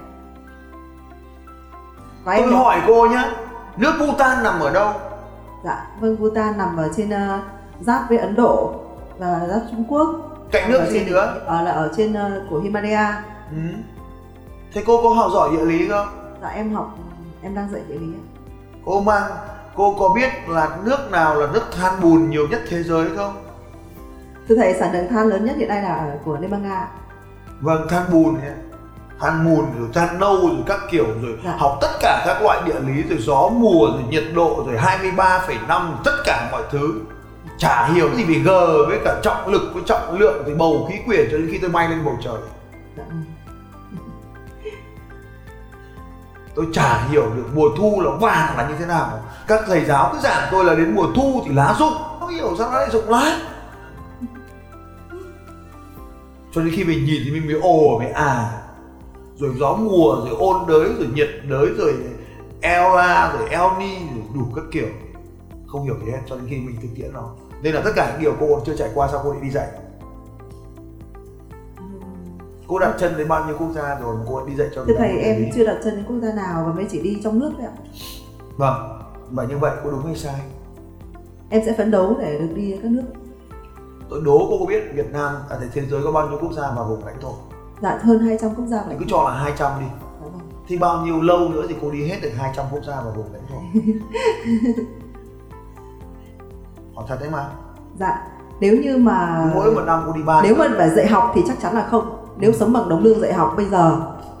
Và 2.23 2.33
em 2.33 2.43
tôi 2.49 2.53
hỏi 2.53 2.81
cô 2.87 3.07
nhá 3.11 3.31
nước 3.77 3.93
Bhutan 3.99 4.43
nằm 4.43 4.59
ở 4.59 4.69
đâu 4.73 4.93
Dạ, 5.63 5.87
vâng 5.99 6.15
Bhutan 6.19 6.57
nằm 6.57 6.77
ở 6.77 6.89
trên 6.97 7.09
ờ, 7.09 7.39
giáp 7.81 8.09
với 8.09 8.17
Ấn 8.17 8.35
Độ 8.35 8.73
và 9.17 9.39
giáp 9.49 9.61
Trung 9.71 9.83
Quốc. 9.89 10.09
cạnh 10.51 10.71
nước 10.71 10.77
Ở 10.79 10.89
gì 10.91 10.99
trên- 10.99 11.11
nữa 11.13 11.41
Ờ, 11.45 11.61
là 11.61 11.71
ở 11.71 11.91
trên 11.97 12.13
ờ, 12.13 12.41
của 12.49 12.59
Himalaya. 12.59 13.23
ừ. 13.51 13.57
thế 14.73 14.83
cô 14.85 15.01
có 15.03 15.09
học 15.09 15.31
giỏi 15.33 15.49
địa 15.51 15.65
lý 15.65 15.87
không 15.89 16.07
Dạ 16.41 16.47
em 16.47 16.73
học 16.73 16.97
em 17.41 17.55
đang 17.55 17.69
dạy 17.71 17.81
địa 17.87 17.95
lý. 17.99 18.07
ạ. 18.13 18.23
Cô 18.89 19.01
mang 19.01 19.31
cô 19.75 19.95
có 19.99 20.09
biết 20.15 20.29
là 20.47 20.77
nước 20.83 21.11
nào 21.11 21.35
là 21.35 21.47
nước 21.53 21.63
than 21.77 22.01
bùn 22.01 22.29
nhiều 22.29 22.47
nhất 22.47 22.61
thế 22.69 22.83
giới 22.83 23.07
không 23.17 23.33
Thưa 24.49 24.55
thầy 24.55 24.73
sản 24.73 24.93
lượng 24.93 25.07
than 25.09 25.27
lớn 25.27 25.45
nhất 25.45 25.55
hiện 25.57 25.69
nay 25.69 25.81
là 25.83 25.95
ở 25.95 26.17
của 26.25 26.37
Liên 26.41 26.51
bang 26.51 26.63
Nga. 26.63 26.87
vâng 27.61 27.87
than 27.89 28.03
bùn 28.11 28.41
ấy. 28.41 28.51
than 29.21 29.45
bùn 29.45 29.65
rồi 29.79 29.89
than 29.93 30.19
nâu 30.19 30.35
rồi 30.37 30.55
các 30.65 30.79
kiểu 30.91 31.05
rồi 31.23 31.39
Dạ. 31.45 31.55
học 31.57 31.77
tất 31.81 31.87
cả 32.01 32.23
các 32.25 32.41
loại 32.43 32.61
địa 32.65 32.79
lý 32.79 33.03
rồi 33.09 33.17
gió 33.21 33.49
mùa 33.53 33.85
rồi 33.91 34.01
nhiệt 34.09 34.23
độ 34.35 34.63
rồi 34.67 34.75
23,5 34.75 35.81
tất 36.03 36.15
cả 36.25 36.49
mọi 36.51 36.63
thứ 36.71 36.93
chả 37.57 37.85
hiểu 37.87 38.09
gì 38.15 38.23
về 38.23 38.35
g 38.39 38.47
với 38.87 38.99
cả 39.05 39.19
trọng 39.23 39.47
lực 39.47 39.61
với 39.73 39.83
trọng 39.85 40.19
lượng 40.19 40.43
rồi 40.45 40.55
bầu 40.55 40.85
khí 40.89 40.95
quyển 41.05 41.27
cho 41.31 41.37
đến 41.37 41.47
khi 41.51 41.57
tôi 41.61 41.69
bay 41.69 41.89
lên 41.89 42.05
bầu 42.05 42.17
trời 42.23 42.37
Dạ. 42.97 43.03
Tôi 46.59 46.67
chả 46.73 47.07
hiểu 47.07 47.23
được 47.35 47.45
mùa 47.55 47.69
thu 47.77 48.01
là 48.01 48.11
vàng 48.11 48.57
là 48.57 48.69
như 48.69 48.75
thế 48.79 48.85
nào. 48.85 49.19
Các 49.47 49.61
thầy 49.67 49.85
giáo 49.85 50.09
cứ 50.13 50.19
giảng 50.19 50.47
tôi 50.51 50.65
là 50.65 50.75
đến 50.75 50.95
mùa 50.95 51.07
thu 51.15 51.41
thì 51.45 51.53
lá 51.53 51.75
rụng. 51.79 51.93
Không 52.19 52.29
hiểu 52.29 52.55
sao 52.57 52.71
nó 52.71 52.77
lại 52.77 52.89
rụng 52.91 53.09
lá. 53.09 53.39
Cho 56.51 56.61
đến 56.61 56.73
khi 56.75 56.83
mình 56.83 57.05
nhìn 57.05 57.21
thì 57.25 57.31
mình 57.31 57.47
mới 57.47 57.61
ồ, 57.61 57.99
mới 57.99 58.11
à. 58.11 58.61
Rồi 59.35 59.51
gió 59.59 59.73
mùa, 59.73 60.15
rồi 60.25 60.35
ôn 60.39 60.67
đới, 60.67 60.89
rồi 60.97 61.07
nhiệt 61.13 61.29
đới, 61.49 61.67
rồi 61.77 61.93
Ela 62.61 63.33
rồi 63.33 63.49
Elni 63.49 63.95
rồi 63.97 64.23
đủ 64.35 64.45
các 64.55 64.65
kiểu. 64.71 64.87
Không 65.67 65.83
hiểu 65.83 65.95
gì 66.05 66.11
hết 66.11 66.19
cho 66.29 66.35
đến 66.35 66.45
khi 66.49 66.55
mình 66.55 66.75
thực 66.81 66.89
tiễn 66.95 67.13
nó. 67.13 67.29
Nên 67.61 67.75
là 67.75 67.81
tất 67.85 67.91
cả 67.95 68.11
những 68.11 68.21
điều 68.21 68.33
cô 68.39 68.61
chưa 68.65 68.75
trải 68.75 68.89
qua, 68.93 69.07
sao 69.11 69.21
cô 69.23 69.31
lại 69.31 69.41
đi 69.41 69.49
dạy? 69.49 69.67
Cô 72.69 72.79
đặt 72.79 72.95
chân 72.99 73.17
đến 73.17 73.27
bao 73.27 73.45
nhiêu 73.45 73.55
quốc 73.59 73.71
gia 73.75 73.99
rồi 73.99 74.15
mà 74.15 74.21
cô 74.29 74.45
đi 74.45 74.55
dạy 74.55 74.67
cho 74.75 74.85
Thưa 74.85 74.93
thầy 74.97 75.19
em 75.19 75.39
gì? 75.39 75.51
chưa 75.55 75.65
đặt 75.65 75.77
chân 75.83 75.95
đến 75.95 76.05
quốc 76.07 76.17
gia 76.21 76.33
nào 76.33 76.63
và 76.67 76.73
mới 76.73 76.85
chỉ 76.91 77.01
đi 77.01 77.21
trong 77.23 77.39
nước 77.39 77.51
thôi 77.57 77.65
ạ. 77.65 77.73
Vâng, 78.57 78.99
và 79.31 79.43
như 79.43 79.57
vậy 79.57 79.71
cô 79.83 79.91
đúng 79.91 80.05
hay 80.05 80.15
sai? 80.15 80.41
Em 81.49 81.61
sẽ 81.65 81.73
phấn 81.77 81.91
đấu 81.91 82.15
để 82.19 82.39
được 82.39 82.53
đi 82.55 82.79
các 82.83 82.91
nước. 82.91 83.03
Tôi 84.09 84.21
đố 84.25 84.47
cô 84.49 84.59
có 84.59 84.65
biết 84.65 84.83
Việt 84.93 85.13
Nam, 85.13 85.33
à 85.49 85.57
thế 85.73 85.85
giới 85.85 86.03
có 86.03 86.11
bao 86.11 86.29
nhiêu 86.29 86.39
quốc 86.41 86.53
gia 86.53 86.71
và 86.71 86.83
vùng 86.83 87.05
lãnh 87.05 87.21
thổ? 87.21 87.33
Dạ 87.81 87.99
hơn 88.01 88.19
200 88.19 88.55
quốc 88.55 88.65
gia 88.65 88.77
lãnh 88.77 88.97
cứ 88.99 89.05
cho 89.07 89.23
là 89.23 89.31
200 89.31 89.71
đi. 89.79 89.85
Dạ 90.01 90.07
vâng. 90.23 90.39
Thì 90.67 90.77
bao 90.77 91.05
nhiêu 91.05 91.21
lâu 91.21 91.49
nữa 91.49 91.65
thì 91.69 91.75
cô 91.81 91.91
đi 91.91 92.07
hết 92.07 92.17
được 92.21 92.31
200 92.37 92.65
quốc 92.71 92.83
gia 92.87 93.01
và 93.01 93.11
vùng 93.11 93.33
lãnh 93.33 93.41
thổ? 93.49 93.59
Hỏi 96.95 97.05
thật 97.07 97.17
đấy 97.19 97.29
mà. 97.29 97.49
Dạ, 97.99 98.27
nếu 98.59 98.77
như 98.83 98.97
mà 98.97 99.51
Mỗi 99.55 99.71
một 99.71 99.81
năm 99.85 100.03
cô 100.05 100.13
đi 100.13 100.23
ba 100.23 100.41
nếu 100.43 100.55
mà 100.55 100.67
phải 100.77 100.89
dạy 100.89 101.07
học 101.07 101.31
thì 101.35 101.41
chắc 101.47 101.57
chắn 101.61 101.73
là 101.73 101.87
không. 101.91 102.18
Nếu 102.39 102.53
sống 102.53 102.73
bằng 102.73 102.89
đồng 102.89 103.03
lương 103.03 103.19
dạy 103.21 103.33
học 103.33 103.53
bây 103.57 103.65
giờ 103.65 103.99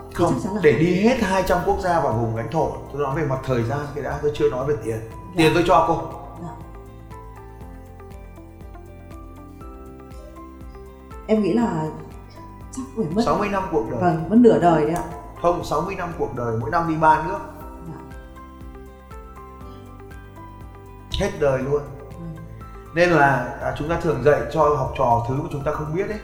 thì 0.09 0.15
không 0.15 0.33
là 0.55 0.61
để 0.63 0.71
đi 0.79 1.01
hết 1.01 1.17
200 1.21 1.57
quốc 1.65 1.77
gia 1.79 2.01
và 2.01 2.11
vùng 2.11 2.35
lãnh 2.35 2.51
thổ 2.51 2.71
tôi 2.93 3.01
nói 3.01 3.15
về 3.15 3.25
mặt 3.27 3.39
thời 3.45 3.63
gian 3.63 3.79
cái 3.95 4.03
đã 4.03 4.19
tôi 4.21 4.31
chưa 4.35 4.49
nói 4.49 4.65
về 4.65 4.75
tiền 4.83 4.99
tiền 5.37 5.51
tôi 5.53 5.63
cho 5.67 5.85
cô 5.87 6.01
Dạ. 6.41 6.47
Em 11.27 11.43
nghĩ 11.43 11.53
là 11.53 11.85
chắc 12.71 12.81
phải 12.97 13.05
mất 13.15 13.21
60 13.25 13.49
năm 13.49 13.63
cuộc 13.71 13.85
đời 13.91 13.99
vâng 14.01 14.29
mất 14.29 14.35
nửa 14.39 14.59
đời 14.59 14.85
đấy 14.85 14.93
ạ. 14.95 15.03
không 15.41 15.63
60 15.63 15.95
năm 15.95 16.09
cuộc 16.17 16.35
đời 16.35 16.57
mỗi 16.61 16.69
năm 16.69 16.87
đi 16.89 16.95
ba 16.95 17.23
nước 17.27 17.37
Dạ. 17.87 17.99
hết 21.19 21.31
đời 21.39 21.59
luôn 21.59 21.81
Vâng. 22.19 22.35
nên 22.93 23.09
là 23.09 23.57
à, 23.61 23.75
chúng 23.77 23.89
ta 23.89 23.99
thường 24.01 24.23
dạy 24.23 24.41
cho 24.53 24.75
học 24.77 24.93
trò 24.97 25.25
thứ 25.27 25.33
mà 25.35 25.49
chúng 25.51 25.63
ta 25.63 25.71
không 25.71 25.95
biết 25.95 26.07
đấy 26.09 26.19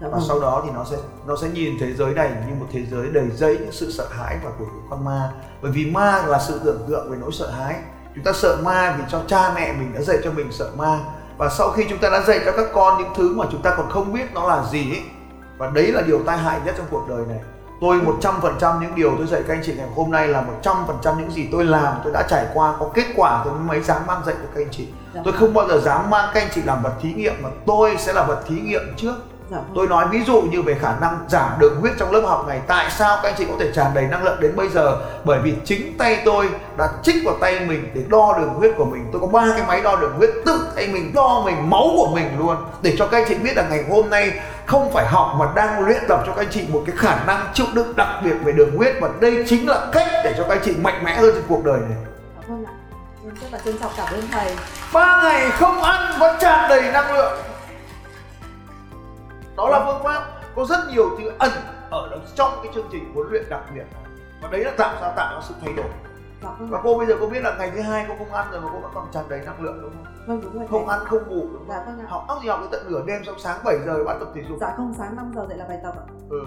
Dạ 0.00 0.08
và 0.08 0.18
vâng. 0.18 0.24
sau 0.28 0.40
đó 0.40 0.62
thì 0.64 0.70
nó 0.74 0.84
sẽ 0.84 0.96
nó 1.26 1.36
sẽ 1.36 1.48
nhìn 1.48 1.76
thế 1.80 1.92
giới 1.92 2.14
này 2.14 2.30
như 2.48 2.54
một 2.60 2.66
thế 2.72 2.82
giới 2.90 3.06
đầy 3.12 3.30
dẫy 3.34 3.58
những 3.58 3.72
sự 3.72 3.90
sợ 3.90 4.08
hãi 4.10 4.38
và 4.44 4.50
của 4.58 4.64
con 4.90 5.04
ma. 5.04 5.30
Bởi 5.62 5.72
vì 5.72 5.90
ma 5.90 6.22
là 6.26 6.38
sự 6.38 6.60
tưởng 6.64 6.84
tượng 6.88 7.10
về 7.10 7.16
nỗi 7.20 7.32
sợ 7.32 7.50
hãi. 7.50 7.74
Chúng 8.14 8.24
ta 8.24 8.32
sợ 8.32 8.56
ma 8.64 8.96
vì 8.98 9.04
cho 9.10 9.20
cha 9.26 9.52
mẹ 9.54 9.72
mình 9.72 9.92
đã 9.94 10.00
dạy 10.00 10.18
cho 10.24 10.30
mình 10.30 10.52
sợ 10.52 10.70
ma. 10.76 10.98
Và 11.38 11.48
sau 11.48 11.70
khi 11.70 11.86
chúng 11.88 11.98
ta 11.98 12.10
đã 12.10 12.20
dạy 12.20 12.40
cho 12.44 12.52
các 12.52 12.66
con 12.72 13.02
những 13.02 13.12
thứ 13.16 13.34
mà 13.36 13.44
chúng 13.52 13.62
ta 13.62 13.74
còn 13.76 13.90
không 13.90 14.12
biết 14.12 14.32
nó 14.34 14.48
là 14.48 14.64
gì 14.70 14.92
ấy, 14.92 15.02
và 15.58 15.70
đấy 15.74 15.92
là 15.92 16.02
điều 16.02 16.22
tai 16.26 16.38
hại 16.38 16.60
nhất 16.64 16.74
trong 16.78 16.86
cuộc 16.90 17.08
đời 17.08 17.24
này. 17.28 17.38
Tôi 17.80 18.00
100% 18.20 18.80
những 18.80 18.94
điều 18.94 19.14
tôi 19.18 19.26
dạy 19.26 19.42
các 19.48 19.54
anh 19.54 19.62
chị 19.66 19.74
ngày 19.76 19.88
hôm 19.96 20.10
nay 20.10 20.28
là 20.28 20.44
100% 20.62 21.18
những 21.18 21.30
gì 21.30 21.48
tôi 21.52 21.64
làm 21.64 21.94
tôi 22.04 22.12
đã 22.12 22.26
trải 22.30 22.46
qua 22.54 22.74
có 22.80 22.90
kết 22.94 23.06
quả 23.16 23.42
tôi 23.44 23.54
mới 23.54 23.80
dám 23.80 24.02
mang 24.06 24.22
dạy 24.26 24.34
cho 24.42 24.48
các 24.54 24.60
anh 24.60 24.70
chị. 24.70 24.88
Dạ 25.14 25.20
tôi 25.24 25.32
vâng. 25.32 25.40
không 25.40 25.54
bao 25.54 25.68
giờ 25.68 25.80
dám 25.80 26.10
mang 26.10 26.30
các 26.34 26.42
anh 26.42 26.50
chị 26.54 26.62
làm 26.62 26.82
vật 26.82 26.92
thí 27.00 27.12
nghiệm 27.12 27.34
mà 27.42 27.48
tôi 27.66 27.96
sẽ 27.98 28.12
là 28.12 28.26
vật 28.26 28.42
thí 28.46 28.60
nghiệm 28.60 28.94
trước 28.96 29.14
Dạ 29.50 29.56
vâng. 29.56 29.72
Tôi 29.74 29.86
nói 29.86 30.06
ví 30.10 30.20
dụ 30.26 30.40
như 30.42 30.62
về 30.62 30.76
khả 30.82 30.94
năng 31.00 31.18
giảm 31.28 31.50
đường 31.58 31.80
huyết 31.80 31.92
trong 31.98 32.12
lớp 32.12 32.22
học 32.26 32.48
này 32.48 32.60
Tại 32.66 32.90
sao 32.90 33.18
các 33.22 33.28
anh 33.28 33.34
chị 33.38 33.44
có 33.44 33.54
thể 33.60 33.72
tràn 33.74 33.86
đầy 33.94 34.04
năng 34.04 34.24
lượng 34.24 34.40
đến 34.40 34.56
bây 34.56 34.68
giờ 34.68 34.96
Bởi 35.24 35.38
vì 35.38 35.54
chính 35.64 35.98
tay 35.98 36.22
tôi 36.24 36.48
đã 36.78 36.88
trích 37.02 37.16
vào 37.24 37.34
tay 37.40 37.60
mình 37.60 37.90
để 37.94 38.02
đo 38.08 38.34
đường 38.38 38.48
huyết 38.48 38.70
của 38.76 38.84
mình 38.84 39.08
Tôi 39.12 39.20
có 39.20 39.26
ba 39.26 39.46
cái 39.56 39.66
máy 39.66 39.80
đo 39.82 39.96
đường 39.96 40.12
huyết 40.16 40.30
tự 40.46 40.68
tay 40.76 40.88
mình 40.92 41.12
đo 41.14 41.42
mình 41.44 41.70
máu 41.70 41.84
của 41.96 42.08
mình 42.14 42.38
luôn 42.38 42.56
Để 42.82 42.94
cho 42.98 43.06
các 43.06 43.18
anh 43.18 43.24
chị 43.28 43.34
biết 43.34 43.56
là 43.56 43.64
ngày 43.70 43.84
hôm 43.90 44.10
nay 44.10 44.32
không 44.66 44.92
phải 44.92 45.06
học 45.06 45.34
mà 45.38 45.46
đang 45.54 45.84
luyện 45.86 46.02
tập 46.08 46.22
cho 46.26 46.32
các 46.32 46.42
anh 46.42 46.50
chị 46.50 46.64
một 46.68 46.82
cái 46.86 46.96
khả 46.98 47.24
năng 47.24 47.40
chịu 47.54 47.66
đựng 47.74 47.96
đặc 47.96 48.08
biệt 48.24 48.34
về 48.44 48.52
đường 48.52 48.76
huyết 48.76 48.94
Và 49.00 49.08
đây 49.20 49.44
chính 49.48 49.68
là 49.68 49.86
cách 49.92 50.08
để 50.24 50.34
cho 50.38 50.42
các 50.42 50.54
anh 50.54 50.62
chị 50.64 50.72
mạnh 50.82 51.04
mẽ 51.04 51.16
hơn 51.16 51.30
trên 51.34 51.44
cuộc 51.48 51.64
đời 51.64 51.78
này 51.80 51.98
Dạ 52.36 52.42
vâng 52.48 52.64
ạ. 52.66 52.72
Rất 53.40 53.48
là 53.52 53.58
trân 53.64 53.78
trọng 53.78 53.92
cảm 53.96 54.06
ơn 54.14 54.22
thầy. 54.32 54.56
ba 54.92 55.22
ngày 55.22 55.50
không 55.50 55.82
ăn 55.82 56.18
vẫn 56.20 56.36
tràn 56.40 56.68
đầy 56.68 56.82
năng 56.92 57.12
lượng 57.12 57.32
đó 59.60 59.68
là 59.68 59.84
phương 59.86 60.02
pháp 60.02 60.26
có 60.56 60.64
rất 60.64 60.78
nhiều 60.90 61.10
thứ 61.18 61.32
ẩn 61.38 61.50
ở 61.90 62.20
trong 62.34 62.50
cái 62.62 62.72
chương 62.74 62.86
trình 62.92 63.12
huấn 63.14 63.28
luyện 63.30 63.44
đặc 63.50 63.60
biệt. 63.74 63.84
Và 64.42 64.48
đấy 64.48 64.64
là 64.64 64.72
tạo 64.78 64.94
ra 65.02 65.12
tạo 65.16 65.34
ra 65.34 65.40
sự 65.48 65.54
thay 65.60 65.72
đổi. 65.72 65.86
Dạ 66.42 66.50
vâng 66.58 66.70
và 66.70 66.80
cô 66.84 66.98
bây 66.98 67.06
giờ 67.06 67.16
cô 67.20 67.26
biết 67.26 67.40
là 67.42 67.56
ngày 67.58 67.70
thứ 67.74 67.80
hai 67.80 68.04
cô 68.08 68.14
không 68.18 68.32
ăn 68.32 68.46
rồi 68.52 68.60
mà 68.60 68.68
cô 68.72 68.80
vẫn 68.80 68.90
còn 68.94 69.06
tràn 69.12 69.24
đầy 69.28 69.40
năng 69.40 69.62
lượng 69.62 69.78
đúng 69.82 69.90
không? 69.90 70.14
Vâng 70.26 70.40
đúng 70.42 70.58
rồi. 70.58 70.66
Không 70.70 70.88
ăn 70.88 71.00
không 71.04 71.28
ngủ 71.28 71.40
đúng 71.52 71.58
không? 71.58 71.68
Dạ 71.68 71.82
vâng 71.86 71.98
ạ. 71.98 72.06
Học 72.08 72.24
óc 72.28 72.38
gì 72.42 72.48
học 72.48 72.60
đến 72.60 72.68
tận 72.72 72.84
nửa 72.88 73.02
đêm 73.06 73.24
xong 73.24 73.38
sáng 73.38 73.58
7 73.64 73.78
giờ 73.86 74.04
bắt 74.04 74.16
tập 74.20 74.28
thể 74.34 74.42
dục. 74.48 74.58
Dạ 74.60 74.74
không 74.76 74.94
sáng 74.98 75.16
5 75.16 75.32
giờ 75.34 75.46
dậy 75.48 75.58
là 75.58 75.64
bài 75.68 75.78
tập 75.82 75.94
ạ. 75.96 76.04
Ừ. 76.30 76.40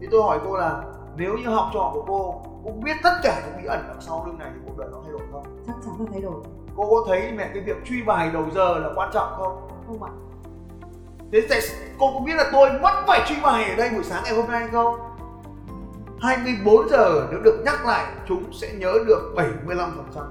thì 0.00 0.08
tôi 0.10 0.22
hỏi 0.22 0.38
cô 0.44 0.56
là 0.56 0.82
nếu 1.16 1.34
như 1.34 1.48
học 1.48 1.70
trò 1.74 1.90
của 1.94 2.04
cô 2.06 2.42
cũng 2.64 2.80
biết 2.80 2.96
tất 3.02 3.14
cả 3.22 3.42
những 3.46 3.62
bí 3.62 3.68
ẩn 3.68 3.84
đằng 3.88 4.00
sau 4.00 4.24
lưng 4.26 4.38
này 4.38 4.50
thì 4.54 4.60
cuộc 4.66 4.78
đời 4.78 4.88
nó 4.92 4.98
thay 5.02 5.12
đổi 5.12 5.22
không? 5.32 5.64
Chắc 5.66 5.74
chắn 5.84 5.94
là 5.98 6.06
thay 6.12 6.20
đổi. 6.20 6.42
Cô 6.76 6.90
có 6.90 7.04
thấy 7.08 7.32
mẹ 7.36 7.50
cái 7.54 7.62
việc 7.62 7.76
truy 7.84 8.02
bài 8.02 8.30
đầu 8.32 8.44
giờ 8.54 8.78
là 8.78 8.88
quan 8.94 9.10
trọng 9.12 9.32
không? 9.36 9.68
Không 9.86 10.02
ạ 10.02 10.10
thế 11.34 11.46
tại 11.48 11.60
cô 11.98 12.12
có 12.14 12.20
biết 12.20 12.34
là 12.34 12.44
tôi 12.52 12.70
mất 12.82 13.04
phải 13.06 13.20
truy 13.28 13.36
bài 13.42 13.70
ở 13.70 13.76
đây 13.76 13.90
buổi 13.90 14.04
sáng 14.04 14.22
ngày 14.24 14.34
hôm 14.34 14.50
nay 14.50 14.68
không? 14.72 15.00
24 16.20 16.88
giờ 16.88 17.26
nếu 17.30 17.40
được 17.40 17.62
nhắc 17.64 17.86
lại 17.86 18.06
chúng 18.28 18.52
sẽ 18.52 18.72
nhớ 18.72 18.92
được 19.06 19.34
75% 19.36 19.46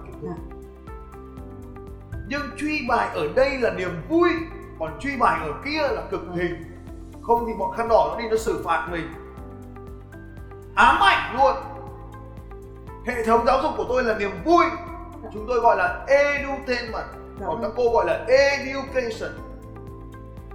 kiến 0.05 0.21
thức. 0.21 0.27
Dạ. 0.27 0.57
nhưng 2.27 2.41
truy 2.57 2.85
bài 2.87 3.09
ở 3.13 3.27
đây 3.35 3.57
là 3.57 3.73
niềm 3.73 4.01
vui 4.09 4.29
còn 4.79 4.99
truy 4.99 5.15
bài 5.19 5.47
ở 5.47 5.53
kia 5.65 5.81
là 5.81 6.01
cực 6.11 6.21
hình. 6.35 6.63
Không 7.21 7.45
thì 7.47 7.53
bọn 7.59 7.77
khăn 7.77 7.87
đỏ 7.87 8.09
nó 8.11 8.21
đi 8.21 8.29
nó 8.29 8.37
xử 8.37 8.61
phạt 8.65 8.87
mình. 8.91 9.13
Ám 10.75 11.03
ảnh 11.03 11.35
luôn. 11.37 11.55
Hệ 13.05 13.23
thống 13.25 13.45
giáo 13.45 13.59
dục 13.63 13.71
của 13.77 13.85
tôi 13.89 14.03
là 14.03 14.17
niềm 14.17 14.31
vui. 14.45 14.65
Chúng 15.33 15.45
tôi 15.47 15.59
gọi 15.59 15.77
là 15.77 16.05
edutainment 16.07 17.07
dạ 17.39 17.45
còn 17.47 17.61
các 17.61 17.67
vâng. 17.67 17.73
cô 17.77 17.89
gọi 17.93 18.05
là 18.05 18.25
education 18.27 19.42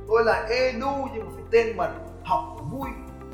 tôi 0.08 0.24
là 0.24 0.46
edu 0.50 1.08
nhưng 1.14 1.26
mà 1.26 1.32
phải 1.34 1.44
tên 1.50 1.76
mật 1.76 1.90
học 2.24 2.56
vui. 2.70 2.88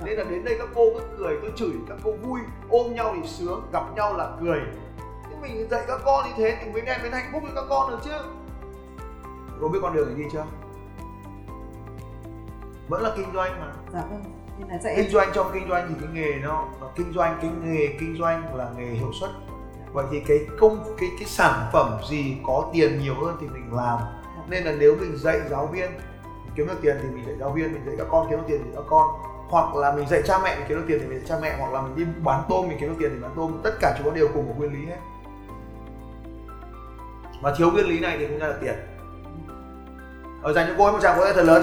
Nên 0.05 0.19
là 0.19 0.25
đến 0.25 0.45
đây 0.45 0.57
các 0.59 0.69
cô 0.75 0.91
cứ 0.95 1.01
cười 1.19 1.39
tôi 1.43 1.53
chửi 1.57 1.73
các 1.89 1.99
cô 2.05 2.13
vui 2.13 2.41
ôm 2.69 2.95
nhau 2.95 3.15
thì 3.17 3.29
sướng 3.29 3.63
gặp 3.73 3.85
nhau 3.97 4.17
là 4.17 4.31
cười. 4.41 4.59
Thế 5.31 5.37
mình 5.43 5.69
dạy 5.71 5.85
các 5.89 6.01
con 6.05 6.25
như 6.25 6.33
thế 6.37 6.57
thì 6.65 6.71
mới 6.71 6.81
đem 6.81 7.01
đến 7.03 7.13
hạnh 7.13 7.31
phúc 7.33 7.43
cho 7.47 7.61
các 7.61 7.65
con 7.69 7.91
được 7.91 7.99
chứ. 8.05 8.11
Cô 9.61 9.69
biết 9.69 9.79
con 9.83 9.95
đường 9.95 10.09
này 10.09 10.25
đi 10.25 10.31
chưa? 10.33 10.45
Vẫn 12.89 13.03
là 13.03 13.13
kinh 13.17 13.33
doanh 13.35 13.61
mà. 13.61 13.73
Dạ 13.93 14.03
vâng 14.11 14.25
nên 14.59 14.69
là 14.69 14.79
dạy 14.79 14.95
em 14.95 15.05
kinh 15.05 15.13
doanh 15.13 15.29
trong 15.35 15.51
kinh 15.55 15.69
doanh 15.69 15.87
thì 15.89 15.95
cái 16.01 16.09
nghề 16.13 16.39
nó 16.43 16.69
kinh 16.97 17.13
doanh 17.13 17.39
cái 17.43 17.51
nghề 17.65 17.87
kinh 18.01 18.17
doanh 18.19 18.57
là 18.57 18.71
nghề 18.77 18.87
hiệu 18.87 19.13
suất. 19.21 19.31
Vậy 19.93 20.05
thì 20.11 20.21
cái 20.21 20.39
công 20.59 20.85
cái 20.99 21.09
cái 21.19 21.29
sản 21.29 21.71
phẩm 21.73 21.99
gì 22.11 22.37
có 22.47 22.71
tiền 22.73 22.99
nhiều 22.99 23.15
hơn 23.15 23.37
thì 23.41 23.47
mình 23.47 23.73
làm. 23.73 23.99
Nên 24.49 24.65
là 24.65 24.73
nếu 24.79 24.97
mình 25.01 25.17
dạy 25.17 25.41
giáo 25.51 25.67
viên 25.67 25.91
kiếm 26.57 26.67
được 26.67 26.79
tiền 26.83 26.97
thì 27.03 27.09
mình 27.09 27.27
dạy 27.27 27.37
giáo 27.41 27.51
viên 27.51 27.73
mình 27.73 27.83
dạy 27.87 27.95
các 27.99 28.07
con 28.11 28.27
kiếm 28.31 28.39
được 28.39 28.45
tiền 28.49 28.61
thì 28.65 28.71
các 28.75 28.85
con. 28.89 29.09
Hoặc 29.49 29.75
là 29.75 29.93
mình 29.93 30.09
dạy 30.09 30.23
cha 30.25 30.39
mẹ 30.39 30.57
mình 30.57 30.65
kiếm 30.69 30.79
được 30.79 30.85
tiền 30.89 30.99
thì 31.01 31.07
mình 31.07 31.19
dạy 31.19 31.27
cha 31.29 31.37
mẹ, 31.43 31.57
hoặc 31.59 31.73
là 31.73 31.81
mình 31.81 31.97
đi 31.97 32.05
bán 32.25 32.43
tôm 32.49 32.69
mình 32.69 32.79
kiếm 32.81 32.89
được 32.89 32.97
tiền 32.99 33.11
thì 33.15 33.23
bán 33.23 33.33
tôm. 33.37 33.61
Tất 33.63 33.75
cả 33.81 33.95
chúng 33.99 34.07
nó 34.07 34.15
đều 34.15 34.29
cùng 34.35 34.47
một 34.49 34.55
nguyên 34.59 34.73
lý 34.73 34.87
hết. 34.87 34.99
Mà 37.43 37.55
thiếu 37.59 37.71
nguyên 37.71 37.87
lý 37.87 38.01
này 38.01 38.19
thì 38.19 38.27
không 38.27 38.39
ra 38.39 38.47
được 38.47 38.59
tiền. 38.61 38.75
Ở 40.43 40.53
dành 40.53 40.67
cho 40.69 40.75
cô 40.79 40.85
ấy 40.85 40.93
một 40.93 40.99
tràng 41.03 41.19
vỗ 41.19 41.25
tay 41.25 41.33
thật 41.35 41.43
lớn. 41.43 41.63